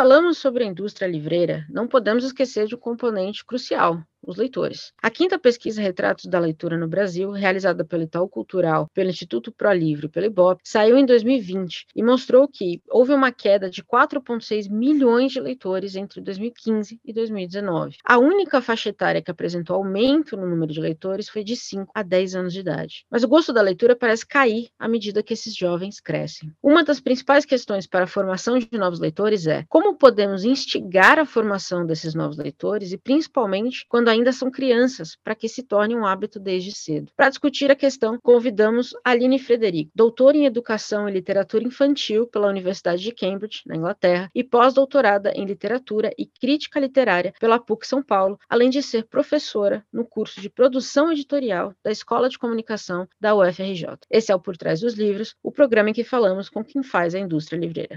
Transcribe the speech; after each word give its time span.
Falamos 0.00 0.38
sobre 0.38 0.64
a 0.64 0.66
indústria 0.66 1.06
livreira, 1.06 1.66
não 1.68 1.86
podemos 1.86 2.24
esquecer 2.24 2.66
de 2.66 2.74
um 2.74 2.78
componente 2.78 3.44
crucial, 3.44 4.02
os 4.30 4.36
leitores. 4.36 4.92
A 5.02 5.10
quinta 5.10 5.38
pesquisa 5.38 5.82
Retratos 5.82 6.26
da 6.26 6.38
Leitura 6.38 6.76
no 6.76 6.88
Brasil, 6.88 7.30
realizada 7.30 7.84
pelo 7.84 8.04
Itaú 8.04 8.28
Cultural, 8.28 8.88
pelo 8.94 9.10
Instituto 9.10 9.52
Pro 9.52 9.72
Livre 9.72 10.06
e 10.06 10.08
pelo 10.08 10.26
Ibope, 10.26 10.62
saiu 10.64 10.96
em 10.96 11.04
2020 11.04 11.86
e 11.94 12.02
mostrou 12.02 12.48
que 12.48 12.80
houve 12.88 13.12
uma 13.12 13.32
queda 13.32 13.68
de 13.68 13.82
4,6 13.82 14.70
milhões 14.70 15.32
de 15.32 15.40
leitores 15.40 15.96
entre 15.96 16.20
2015 16.20 17.00
e 17.04 17.12
2019. 17.12 17.96
A 18.04 18.18
única 18.18 18.60
faixa 18.60 18.88
etária 18.88 19.22
que 19.22 19.30
apresentou 19.30 19.76
aumento 19.76 20.36
no 20.36 20.48
número 20.48 20.72
de 20.72 20.80
leitores 20.80 21.28
foi 21.28 21.42
de 21.42 21.56
5 21.56 21.90
a 21.94 22.02
10 22.02 22.34
anos 22.34 22.52
de 22.52 22.60
idade. 22.60 23.04
Mas 23.10 23.22
o 23.24 23.28
gosto 23.28 23.52
da 23.52 23.62
leitura 23.62 23.96
parece 23.96 24.26
cair 24.26 24.68
à 24.78 24.88
medida 24.88 25.22
que 25.22 25.34
esses 25.34 25.54
jovens 25.54 26.00
crescem. 26.00 26.52
Uma 26.62 26.84
das 26.84 27.00
principais 27.00 27.44
questões 27.44 27.86
para 27.86 28.04
a 28.04 28.08
formação 28.08 28.58
de 28.58 28.68
novos 28.72 29.00
leitores 29.00 29.46
é 29.46 29.64
como 29.68 29.96
podemos 29.96 30.44
instigar 30.44 31.18
a 31.18 31.26
formação 31.26 31.84
desses 31.86 32.14
novos 32.14 32.36
leitores 32.36 32.92
e 32.92 32.98
principalmente 32.98 33.86
quando 33.88 34.08
ainda 34.08 34.19
são 34.36 34.50
crianças, 34.50 35.16
para 35.22 35.34
que 35.34 35.48
se 35.48 35.62
torne 35.62 35.94
um 35.94 36.06
hábito 36.06 36.38
desde 36.38 36.72
cedo. 36.72 37.12
Para 37.16 37.28
discutir 37.28 37.70
a 37.70 37.76
questão, 37.76 38.18
convidamos 38.22 38.90
Aline 39.04 39.38
Frederico, 39.38 39.90
doutora 39.94 40.36
em 40.36 40.46
Educação 40.46 41.08
e 41.08 41.12
Literatura 41.12 41.64
Infantil 41.64 42.26
pela 42.26 42.48
Universidade 42.48 43.02
de 43.02 43.12
Cambridge, 43.12 43.62
na 43.66 43.76
Inglaterra, 43.76 44.30
e 44.34 44.44
pós-doutorada 44.44 45.32
em 45.34 45.44
Literatura 45.44 46.10
e 46.18 46.26
Crítica 46.26 46.80
Literária 46.80 47.32
pela 47.40 47.58
PUC 47.58 47.86
São 47.86 48.02
Paulo, 48.02 48.38
além 48.48 48.70
de 48.70 48.82
ser 48.82 49.04
professora 49.04 49.84
no 49.92 50.04
curso 50.04 50.40
de 50.40 50.50
Produção 50.50 51.12
Editorial 51.12 51.74
da 51.82 51.90
Escola 51.90 52.28
de 52.28 52.38
Comunicação 52.38 53.08
da 53.20 53.34
UFRJ. 53.34 53.98
Esse 54.10 54.32
é 54.32 54.34
o 54.34 54.40
Por 54.40 54.56
Trás 54.56 54.80
dos 54.80 54.94
Livros, 54.94 55.34
o 55.42 55.52
programa 55.52 55.90
em 55.90 55.92
que 55.92 56.04
falamos 56.04 56.48
com 56.48 56.64
quem 56.64 56.82
faz 56.82 57.14
a 57.14 57.18
indústria 57.18 57.58
livreira. 57.58 57.96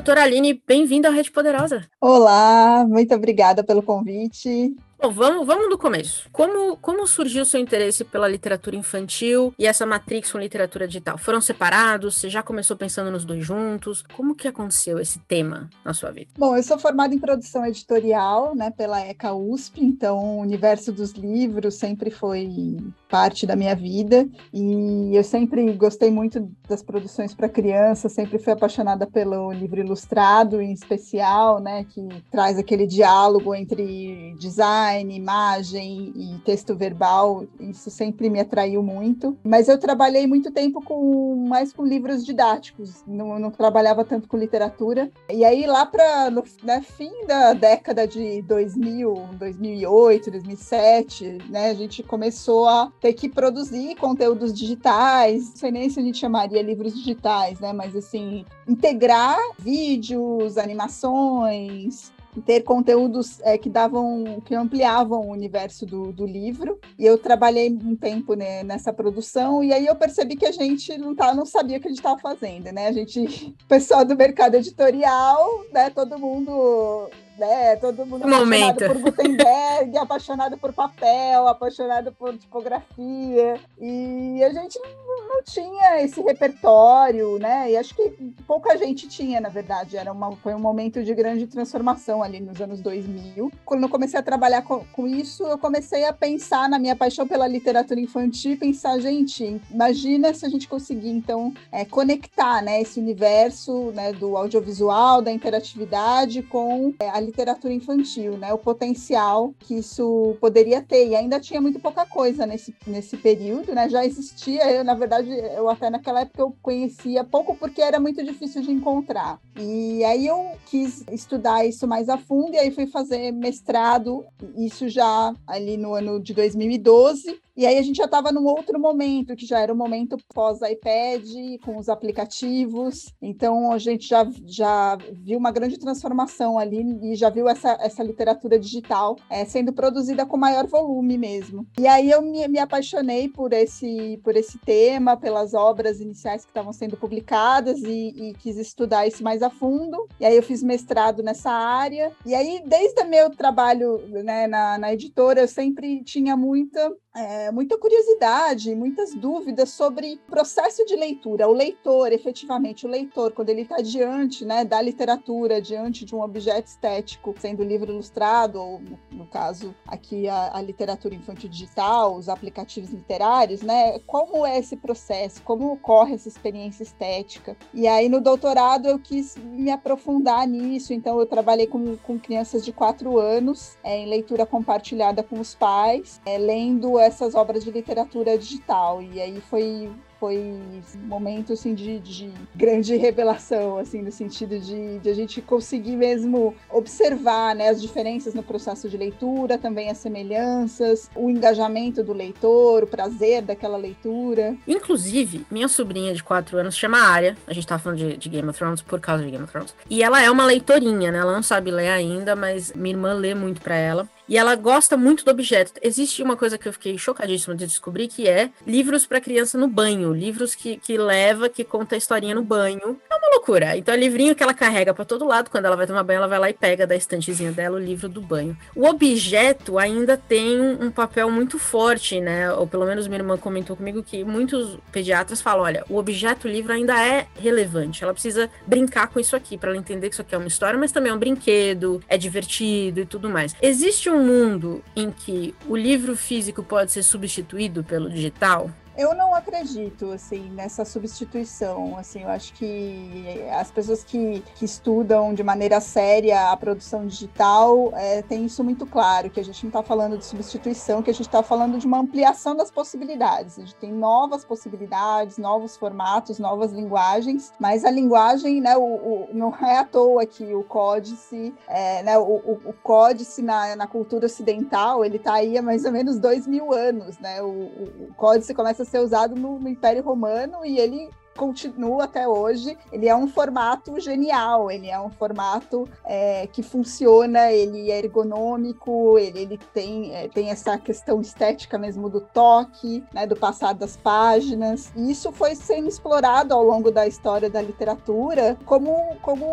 Doutora 0.00 0.22
Aline, 0.22 0.62
bem-vinda 0.66 1.08
ao 1.08 1.14
Rede 1.14 1.30
Poderosa. 1.30 1.86
Olá, 2.00 2.86
muito 2.88 3.14
obrigada 3.14 3.62
pelo 3.62 3.82
convite. 3.82 4.74
Bom, 5.02 5.10
vamos, 5.12 5.46
vamos 5.46 5.70
do 5.70 5.78
começo. 5.78 6.28
Como, 6.30 6.76
como 6.76 7.06
surgiu 7.06 7.42
o 7.42 7.46
seu 7.46 7.58
interesse 7.58 8.04
pela 8.04 8.28
literatura 8.28 8.76
infantil 8.76 9.54
e 9.58 9.66
essa 9.66 9.86
matrix 9.86 10.30
com 10.30 10.36
literatura 10.36 10.86
digital? 10.86 11.16
Foram 11.16 11.40
separados? 11.40 12.16
Você 12.16 12.28
já 12.28 12.42
começou 12.42 12.76
pensando 12.76 13.10
nos 13.10 13.24
dois 13.24 13.42
juntos? 13.42 14.04
Como 14.14 14.34
que 14.34 14.46
aconteceu 14.46 14.98
esse 14.98 15.18
tema 15.20 15.70
na 15.82 15.94
sua 15.94 16.10
vida? 16.10 16.28
Bom, 16.36 16.54
eu 16.54 16.62
sou 16.62 16.78
formada 16.78 17.14
em 17.14 17.18
produção 17.18 17.64
editorial, 17.64 18.54
né, 18.54 18.70
pela 18.70 19.00
ECA 19.00 19.32
USP, 19.32 19.82
então 19.82 20.18
o 20.18 20.40
universo 20.40 20.92
dos 20.92 21.12
livros 21.12 21.76
sempre 21.76 22.10
foi 22.10 22.76
parte 23.08 23.46
da 23.46 23.56
minha 23.56 23.74
vida 23.74 24.28
e 24.52 25.16
eu 25.16 25.24
sempre 25.24 25.72
gostei 25.72 26.10
muito 26.10 26.50
das 26.68 26.82
produções 26.82 27.34
para 27.34 27.48
criança, 27.48 28.10
sempre 28.10 28.38
fui 28.38 28.52
apaixonada 28.52 29.06
pelo 29.06 29.50
livro 29.50 29.80
ilustrado, 29.80 30.60
em 30.60 30.72
especial, 30.72 31.58
né, 31.58 31.86
que 31.88 32.06
traz 32.30 32.58
aquele 32.58 32.86
diálogo 32.86 33.54
entre 33.54 34.34
design 34.38 34.89
design, 34.90 35.14
imagem 35.14 36.12
e 36.16 36.38
texto 36.44 36.74
verbal, 36.74 37.46
isso 37.60 37.90
sempre 37.90 38.28
me 38.28 38.40
atraiu 38.40 38.82
muito. 38.82 39.36
Mas 39.44 39.68
eu 39.68 39.78
trabalhei 39.78 40.26
muito 40.26 40.50
tempo 40.50 40.82
com 40.82 41.36
mais 41.48 41.72
com 41.72 41.84
livros 41.84 42.24
didáticos, 42.24 43.04
não, 43.06 43.38
não 43.38 43.50
trabalhava 43.50 44.04
tanto 44.04 44.28
com 44.28 44.36
literatura. 44.36 45.10
E 45.30 45.44
aí 45.44 45.66
lá 45.66 45.86
para 45.86 46.30
no 46.30 46.44
né, 46.62 46.82
fim 46.82 47.10
da 47.26 47.52
década 47.52 48.06
de 48.06 48.42
2000, 48.42 49.14
2008, 49.38 50.30
2007, 50.30 51.38
né, 51.48 51.70
a 51.70 51.74
gente 51.74 52.02
começou 52.02 52.66
a 52.66 52.92
ter 53.00 53.12
que 53.12 53.28
produzir 53.28 53.94
conteúdos 53.96 54.52
digitais. 54.52 55.50
Não 55.50 55.56
sei 55.56 55.70
nem 55.70 55.90
se 55.90 56.00
a 56.00 56.02
gente 56.02 56.18
chamaria 56.18 56.62
livros 56.62 56.94
digitais, 56.94 57.60
né, 57.60 57.72
mas 57.72 57.94
assim 57.94 58.44
integrar 58.66 59.38
vídeos, 59.58 60.56
animações, 60.58 62.12
ter 62.44 62.62
conteúdos 62.62 63.40
é, 63.40 63.58
que 63.58 63.68
davam, 63.68 64.40
que 64.44 64.54
ampliavam 64.54 65.28
o 65.28 65.32
universo 65.32 65.84
do, 65.84 66.12
do 66.12 66.26
livro. 66.26 66.78
E 66.98 67.04
eu 67.04 67.18
trabalhei 67.18 67.70
um 67.70 67.96
tempo 67.96 68.34
né, 68.34 68.62
nessa 68.62 68.92
produção 68.92 69.62
e 69.64 69.72
aí 69.72 69.86
eu 69.86 69.96
percebi 69.96 70.36
que 70.36 70.46
a 70.46 70.52
gente 70.52 70.96
não, 70.96 71.14
tá, 71.14 71.34
não 71.34 71.44
sabia 71.44 71.78
o 71.78 71.80
que 71.80 71.88
a 71.88 71.90
gente 71.90 71.98
estava 71.98 72.18
fazendo, 72.18 72.70
né? 72.72 72.88
A 72.88 72.92
gente, 72.92 73.54
pessoal 73.68 74.04
do 74.04 74.16
mercado 74.16 74.54
editorial, 74.54 75.64
né? 75.72 75.90
Todo 75.90 76.18
mundo 76.18 77.10
né? 77.40 77.74
Todo 77.76 78.04
mundo 78.04 78.28
Momento. 78.28 78.84
apaixonado 78.84 79.00
por 79.00 79.10
Gutenberg, 79.10 79.96
apaixonado 79.98 80.58
por 80.58 80.72
papel, 80.72 81.48
apaixonado 81.48 82.12
por 82.12 82.36
tipografia. 82.36 83.58
E 83.80 84.44
a 84.44 84.52
gente 84.52 84.78
não, 84.78 85.28
não, 85.28 85.42
tinha 85.42 86.02
esse 86.02 86.20
repertório, 86.20 87.38
né? 87.38 87.70
E 87.70 87.76
acho 87.78 87.94
que 87.94 88.10
pouca 88.46 88.76
gente 88.76 89.08
tinha, 89.08 89.40
na 89.40 89.48
verdade. 89.48 89.96
Era 89.96 90.12
uma, 90.12 90.36
foi 90.36 90.54
um 90.54 90.58
momento 90.58 91.02
de 91.02 91.14
grande 91.14 91.46
transformação 91.46 92.22
ali 92.22 92.40
nos 92.40 92.60
anos 92.60 92.80
2000. 92.80 93.50
Quando 93.64 93.84
eu 93.84 93.88
comecei 93.88 94.20
a 94.20 94.22
trabalhar 94.22 94.62
com, 94.62 94.84
com 94.92 95.08
isso, 95.08 95.44
eu 95.44 95.56
comecei 95.56 96.04
a 96.04 96.12
pensar 96.12 96.68
na 96.68 96.78
minha 96.78 96.94
paixão 96.94 97.26
pela 97.26 97.48
literatura 97.48 97.98
infantil, 97.98 98.58
pensar, 98.58 98.98
gente, 98.98 99.60
imagina 99.70 100.34
se 100.34 100.44
a 100.44 100.48
gente 100.50 100.68
conseguir, 100.68 101.10
então, 101.10 101.54
é, 101.72 101.86
conectar 101.86 102.62
né, 102.62 102.82
esse 102.82 103.00
universo 103.00 103.92
né, 103.92 104.12
do 104.12 104.36
audiovisual, 104.36 105.22
da 105.22 105.32
interatividade 105.32 106.42
com 106.42 106.92
é, 107.00 107.08
a 107.08 107.29
literatura 107.30 107.72
infantil, 107.72 108.36
né? 108.36 108.52
O 108.52 108.58
potencial 108.58 109.54
que 109.60 109.76
isso 109.76 110.36
poderia 110.40 110.82
ter. 110.82 111.08
E 111.08 111.14
ainda 111.14 111.40
tinha 111.40 111.60
muito 111.60 111.78
pouca 111.78 112.04
coisa 112.04 112.44
nesse, 112.44 112.74
nesse 112.86 113.16
período, 113.16 113.74
né? 113.74 113.88
Já 113.88 114.04
existia, 114.04 114.70
eu, 114.70 114.84
na 114.84 114.94
verdade, 114.94 115.30
eu 115.30 115.68
até 115.68 115.88
naquela 115.88 116.20
época 116.20 116.42
eu 116.42 116.54
conhecia 116.60 117.24
pouco 117.24 117.56
porque 117.56 117.80
era 117.80 118.00
muito 118.00 118.22
difícil 118.22 118.62
de 118.62 118.72
encontrar. 118.72 119.40
E 119.58 120.04
aí 120.04 120.26
eu 120.26 120.50
quis 120.66 121.04
estudar 121.10 121.64
isso 121.64 121.86
mais 121.86 122.08
a 122.08 122.18
fundo 122.18 122.54
e 122.54 122.58
aí 122.58 122.70
fui 122.70 122.86
fazer 122.86 123.32
mestrado, 123.32 124.24
isso 124.56 124.88
já 124.88 125.34
ali 125.46 125.76
no 125.76 125.94
ano 125.94 126.20
de 126.20 126.34
2012. 126.34 127.40
E 127.56 127.66
aí 127.66 127.78
a 127.78 127.82
gente 127.82 127.96
já 127.96 128.04
estava 128.04 128.32
num 128.32 128.46
outro 128.46 128.78
momento, 128.78 129.36
que 129.36 129.46
já 129.46 129.58
era 129.60 129.72
o 129.72 129.76
momento 129.76 130.16
pós-iPad, 130.32 131.24
com 131.64 131.76
os 131.76 131.88
aplicativos. 131.88 133.12
Então 133.20 133.72
a 133.72 133.78
gente 133.78 134.08
já, 134.08 134.26
já 134.46 134.96
viu 135.12 135.38
uma 135.38 135.50
grande 135.50 135.78
transformação 135.78 136.58
ali 136.58 136.82
e 137.02 137.14
já 137.14 137.30
viu 137.30 137.48
essa, 137.48 137.76
essa 137.80 138.02
literatura 138.02 138.58
digital 138.58 139.16
é, 139.28 139.44
sendo 139.44 139.72
produzida 139.72 140.24
com 140.24 140.36
maior 140.36 140.66
volume 140.66 141.18
mesmo. 141.18 141.66
E 141.78 141.86
aí 141.86 142.10
eu 142.10 142.22
me, 142.22 142.46
me 142.48 142.58
apaixonei 142.58 143.28
por 143.28 143.52
esse, 143.52 144.18
por 144.22 144.36
esse 144.36 144.58
tema, 144.58 145.16
pelas 145.16 145.54
obras 145.54 146.00
iniciais 146.00 146.44
que 146.44 146.50
estavam 146.50 146.72
sendo 146.72 146.96
publicadas 146.96 147.80
e, 147.82 148.14
e 148.16 148.34
quis 148.34 148.56
estudar 148.56 149.06
isso 149.06 149.22
mais 149.22 149.42
a 149.42 149.50
fundo. 149.50 150.08
E 150.18 150.24
aí 150.24 150.36
eu 150.36 150.42
fiz 150.42 150.62
mestrado 150.62 151.22
nessa 151.22 151.50
área. 151.50 152.12
E 152.24 152.34
aí, 152.34 152.62
desde 152.64 153.02
o 153.02 153.08
meu 153.08 153.30
trabalho 153.30 153.98
né, 154.08 154.46
na, 154.46 154.78
na 154.78 154.92
editora, 154.92 155.40
eu 155.40 155.48
sempre 155.48 156.02
tinha 156.04 156.36
muita 156.36 156.92
é, 157.14 157.50
muita 157.50 157.76
curiosidade, 157.76 158.74
muitas 158.74 159.14
dúvidas 159.14 159.70
sobre 159.70 160.20
processo 160.28 160.84
de 160.86 160.94
leitura. 160.94 161.48
O 161.48 161.52
leitor, 161.52 162.12
efetivamente, 162.12 162.86
o 162.86 162.88
leitor, 162.88 163.32
quando 163.32 163.48
ele 163.48 163.62
está 163.62 163.78
diante 163.78 164.44
né, 164.44 164.64
da 164.64 164.80
literatura, 164.80 165.60
diante 165.60 166.04
de 166.04 166.14
um 166.14 166.22
objeto 166.22 166.68
estético, 166.68 167.34
sendo 167.38 167.64
livro 167.64 167.90
ilustrado, 167.90 168.60
ou 168.60 168.80
no, 169.10 169.26
caso 169.26 169.74
aqui 169.86 170.28
a, 170.28 170.56
a, 170.56 170.62
literatura 170.62 171.14
infantil 171.14 171.48
digital, 171.48 172.16
os 172.16 172.28
aplicativos 172.28 172.90
literários, 172.90 173.62
né? 173.62 173.98
Como 174.00 174.46
é 174.46 174.58
esse 174.58 174.76
processo? 174.76 175.42
Como 175.42 175.72
ocorre 175.72 176.14
essa 176.14 176.28
experiência 176.28 176.82
estética? 176.82 177.56
E 177.72 177.86
aí 177.86 178.08
no 178.08 178.20
doutorado 178.20 178.86
eu 178.86 178.98
quis 178.98 179.36
me 179.36 179.70
aprofundar 179.70 180.46
nisso, 180.46 180.92
então 180.92 181.18
eu 181.18 181.26
trabalhei 181.26 181.66
com, 181.66 181.96
com 181.98 182.18
crianças 182.18 182.64
de 182.64 182.72
quatro 182.72 183.18
anos 183.18 183.76
é, 183.84 183.98
em 183.98 184.08
leitura 184.08 184.44
compartilhada 184.44 185.22
com 185.22 185.38
os 185.38 185.54
pais, 185.54 186.20
é, 186.26 186.36
lendo 186.36 186.99
essas 187.00 187.34
obras 187.34 187.64
de 187.64 187.70
literatura 187.70 188.36
digital. 188.36 189.02
E 189.02 189.20
aí 189.20 189.40
foi 189.40 189.90
foi 190.20 190.36
um 190.36 190.82
momento 191.06 191.54
assim 191.54 191.74
de, 191.74 191.98
de, 191.98 192.30
grande 192.54 192.94
revelação 192.94 193.78
assim 193.78 194.02
no 194.02 194.12
sentido 194.12 194.60
de, 194.60 194.98
de, 194.98 195.08
a 195.08 195.14
gente 195.14 195.40
conseguir 195.40 195.96
mesmo 195.96 196.54
observar 196.68 197.54
né, 197.54 197.70
as 197.70 197.80
diferenças 197.80 198.34
no 198.34 198.42
processo 198.42 198.86
de 198.86 198.98
leitura 198.98 199.56
também 199.56 199.88
as 199.88 199.96
semelhanças 199.96 201.10
o 201.16 201.30
engajamento 201.30 202.04
do 202.04 202.12
leitor 202.12 202.82
o 202.82 202.86
prazer 202.86 203.40
daquela 203.40 203.78
leitura. 203.78 204.54
Inclusive 204.68 205.46
minha 205.50 205.68
sobrinha 205.68 206.12
de 206.12 206.22
quatro 206.22 206.58
anos 206.58 206.76
chama 206.76 206.98
Arya. 206.98 207.34
A 207.46 207.54
gente 207.54 207.66
tava 207.66 207.82
falando 207.82 207.98
de, 207.98 208.18
de, 208.18 208.28
Game 208.28 208.46
of 208.46 208.58
Thrones 208.58 208.82
por 208.82 209.00
causa 209.00 209.24
de 209.24 209.30
Game 209.30 209.44
of 209.44 209.50
Thrones. 209.50 209.74
E 209.88 210.02
ela 210.02 210.22
é 210.22 210.30
uma 210.30 210.44
leitorinha 210.44 211.10
né? 211.10 211.18
Ela 211.18 211.32
não 211.32 211.42
sabe 211.42 211.70
ler 211.70 211.88
ainda 211.88 212.36
mas 212.36 212.74
minha 212.74 212.94
irmã 212.94 213.14
lê 213.14 213.34
muito 213.34 213.62
para 213.62 213.76
ela 213.76 214.06
E 214.30 214.38
ela 214.38 214.54
gosta 214.54 214.96
muito 214.96 215.24
do 215.24 215.30
objeto. 215.32 215.72
Existe 215.82 216.22
uma 216.22 216.36
coisa 216.36 216.56
que 216.56 216.68
eu 216.68 216.72
fiquei 216.72 216.96
chocadíssima 216.96 217.56
de 217.56 217.66
descobrir, 217.66 218.06
que 218.06 218.28
é 218.28 218.50
livros 218.64 219.04
para 219.04 219.20
criança 219.20 219.58
no 219.58 219.66
banho. 219.66 220.14
Livros 220.14 220.54
que, 220.54 220.76
que 220.76 220.96
leva, 220.96 221.48
que 221.48 221.64
conta 221.64 221.96
a 221.96 221.98
historinha 221.98 222.36
no 222.36 222.44
banho. 222.44 222.96
É 223.10 223.16
uma 223.16 223.30
loucura. 223.34 223.76
Então 223.76 223.92
é 223.92 223.96
livrinho 223.96 224.36
que 224.36 224.42
ela 224.42 224.54
carrega 224.54 224.94
para 224.94 225.04
todo 225.04 225.26
lado. 225.26 225.50
Quando 225.50 225.64
ela 225.64 225.74
vai 225.74 225.84
tomar 225.84 226.04
banho, 226.04 226.18
ela 226.18 226.28
vai 226.28 226.38
lá 226.38 226.48
e 226.48 226.54
pega 226.54 226.86
da 226.86 226.94
estantezinha 226.94 227.50
dela 227.50 227.76
o 227.76 227.80
livro 227.80 228.08
do 228.08 228.20
banho. 228.20 228.56
O 228.76 228.86
objeto 228.86 229.78
ainda 229.78 230.16
tem 230.16 230.60
um 230.60 230.92
papel 230.92 231.28
muito 231.28 231.58
forte, 231.58 232.20
né? 232.20 232.52
Ou 232.52 232.68
pelo 232.68 232.86
menos 232.86 233.08
minha 233.08 233.18
irmã 233.18 233.36
comentou 233.36 233.74
comigo 233.74 234.00
que 234.00 234.22
muitos 234.22 234.78
pediatras 234.92 235.42
falam: 235.42 235.64
olha, 235.64 235.84
o 235.88 235.96
objeto 235.96 236.46
livro 236.46 236.72
ainda 236.72 237.04
é 237.04 237.26
relevante. 237.34 238.04
Ela 238.04 238.12
precisa 238.12 238.48
brincar 238.64 239.08
com 239.08 239.18
isso 239.18 239.34
aqui 239.34 239.58
para 239.58 239.70
ela 239.70 239.78
entender 239.78 240.08
que 240.08 240.14
isso 240.14 240.22
aqui 240.22 240.36
é 240.36 240.38
uma 240.38 240.46
história, 240.46 240.78
mas 240.78 240.92
também 240.92 241.10
é 241.10 241.14
um 241.14 241.18
brinquedo, 241.18 242.00
é 242.08 242.16
divertido 242.16 243.00
e 243.00 243.06
tudo 243.06 243.28
mais. 243.28 243.56
Existe 243.60 244.08
um 244.08 244.19
mundo 244.20 244.82
em 244.94 245.10
que 245.10 245.54
o 245.68 245.76
livro 245.76 246.16
físico 246.16 246.62
pode 246.62 246.92
ser 246.92 247.02
substituído 247.02 247.82
pelo 247.82 248.08
digital? 248.08 248.70
Eu 249.00 249.14
não 249.14 249.34
acredito, 249.34 250.10
assim, 250.12 250.50
nessa 250.50 250.84
substituição, 250.84 251.96
assim, 251.96 252.22
eu 252.22 252.28
acho 252.28 252.52
que 252.52 253.24
as 253.50 253.70
pessoas 253.70 254.04
que, 254.04 254.44
que 254.56 254.66
estudam 254.66 255.32
de 255.32 255.42
maneira 255.42 255.80
séria 255.80 256.50
a 256.50 256.56
produção 256.58 257.06
digital 257.06 257.94
é, 257.94 258.20
têm 258.20 258.44
isso 258.44 258.62
muito 258.62 258.84
claro, 258.84 259.30
que 259.30 259.40
a 259.40 259.42
gente 259.42 259.64
não 259.64 259.70
está 259.70 259.82
falando 259.82 260.18
de 260.18 260.24
substituição, 260.26 261.02
que 261.02 261.08
a 261.08 261.14
gente 261.14 261.28
está 261.28 261.42
falando 261.42 261.78
de 261.78 261.86
uma 261.86 261.98
ampliação 261.98 262.54
das 262.54 262.70
possibilidades, 262.70 263.58
a 263.58 263.62
gente 263.62 263.74
tem 263.76 263.90
novas 263.90 264.44
possibilidades, 264.44 265.38
novos 265.38 265.78
formatos, 265.78 266.38
novas 266.38 266.70
linguagens, 266.70 267.54
mas 267.58 267.86
a 267.86 267.90
linguagem, 267.90 268.60
né, 268.60 268.76
o, 268.76 268.82
o 268.82 269.28
não 269.32 269.48
é 269.62 269.78
à 269.78 269.84
toa 269.86 270.26
que 270.26 270.54
o 270.54 270.62
códice, 270.62 271.54
é, 271.66 272.02
né, 272.02 272.18
o, 272.18 272.22
o, 272.22 272.60
o, 272.66 272.74
códice 272.82 273.40
na, 273.40 273.74
na 273.76 273.86
cultura 273.86 274.26
ocidental, 274.26 275.02
ele 275.02 275.16
está 275.16 275.36
aí 275.36 275.56
há 275.56 275.62
mais 275.62 275.86
ou 275.86 275.90
menos 275.90 276.18
dois 276.18 276.46
mil 276.46 276.74
anos, 276.74 277.18
né, 277.18 277.40
o, 277.40 277.46
o 277.48 278.14
códice 278.14 278.52
começa 278.52 278.82
a 278.82 278.89
ser 278.90 278.98
usado 278.98 279.34
no, 279.34 279.58
no 279.58 279.68
Império 279.68 280.02
Romano 280.02 280.64
e 280.64 280.78
ele 280.78 281.08
continua 281.36 282.04
até 282.04 282.28
hoje. 282.28 282.76
Ele 282.92 283.08
é 283.08 283.16
um 283.16 283.26
formato 283.26 283.98
genial, 283.98 284.70
ele 284.70 284.88
é 284.88 285.00
um 285.00 285.08
formato 285.08 285.88
é, 286.04 286.46
que 286.46 286.62
funciona, 286.62 287.50
ele 287.50 287.90
é 287.90 287.98
ergonômico, 287.98 289.18
ele, 289.18 289.40
ele 289.40 289.60
tem, 289.72 290.14
é, 290.14 290.28
tem 290.28 290.50
essa 290.50 290.76
questão 290.76 291.20
estética 291.20 291.78
mesmo 291.78 292.10
do 292.10 292.20
toque, 292.20 293.02
né, 293.12 293.26
do 293.26 293.36
passar 293.36 293.72
das 293.72 293.96
páginas. 293.96 294.92
E 294.94 295.10
isso 295.10 295.32
foi 295.32 295.54
sendo 295.54 295.88
explorado 295.88 296.52
ao 296.52 296.62
longo 296.62 296.90
da 296.90 297.06
história 297.06 297.48
da 297.48 297.62
literatura 297.62 298.58
como, 298.66 299.16
como, 299.22 299.46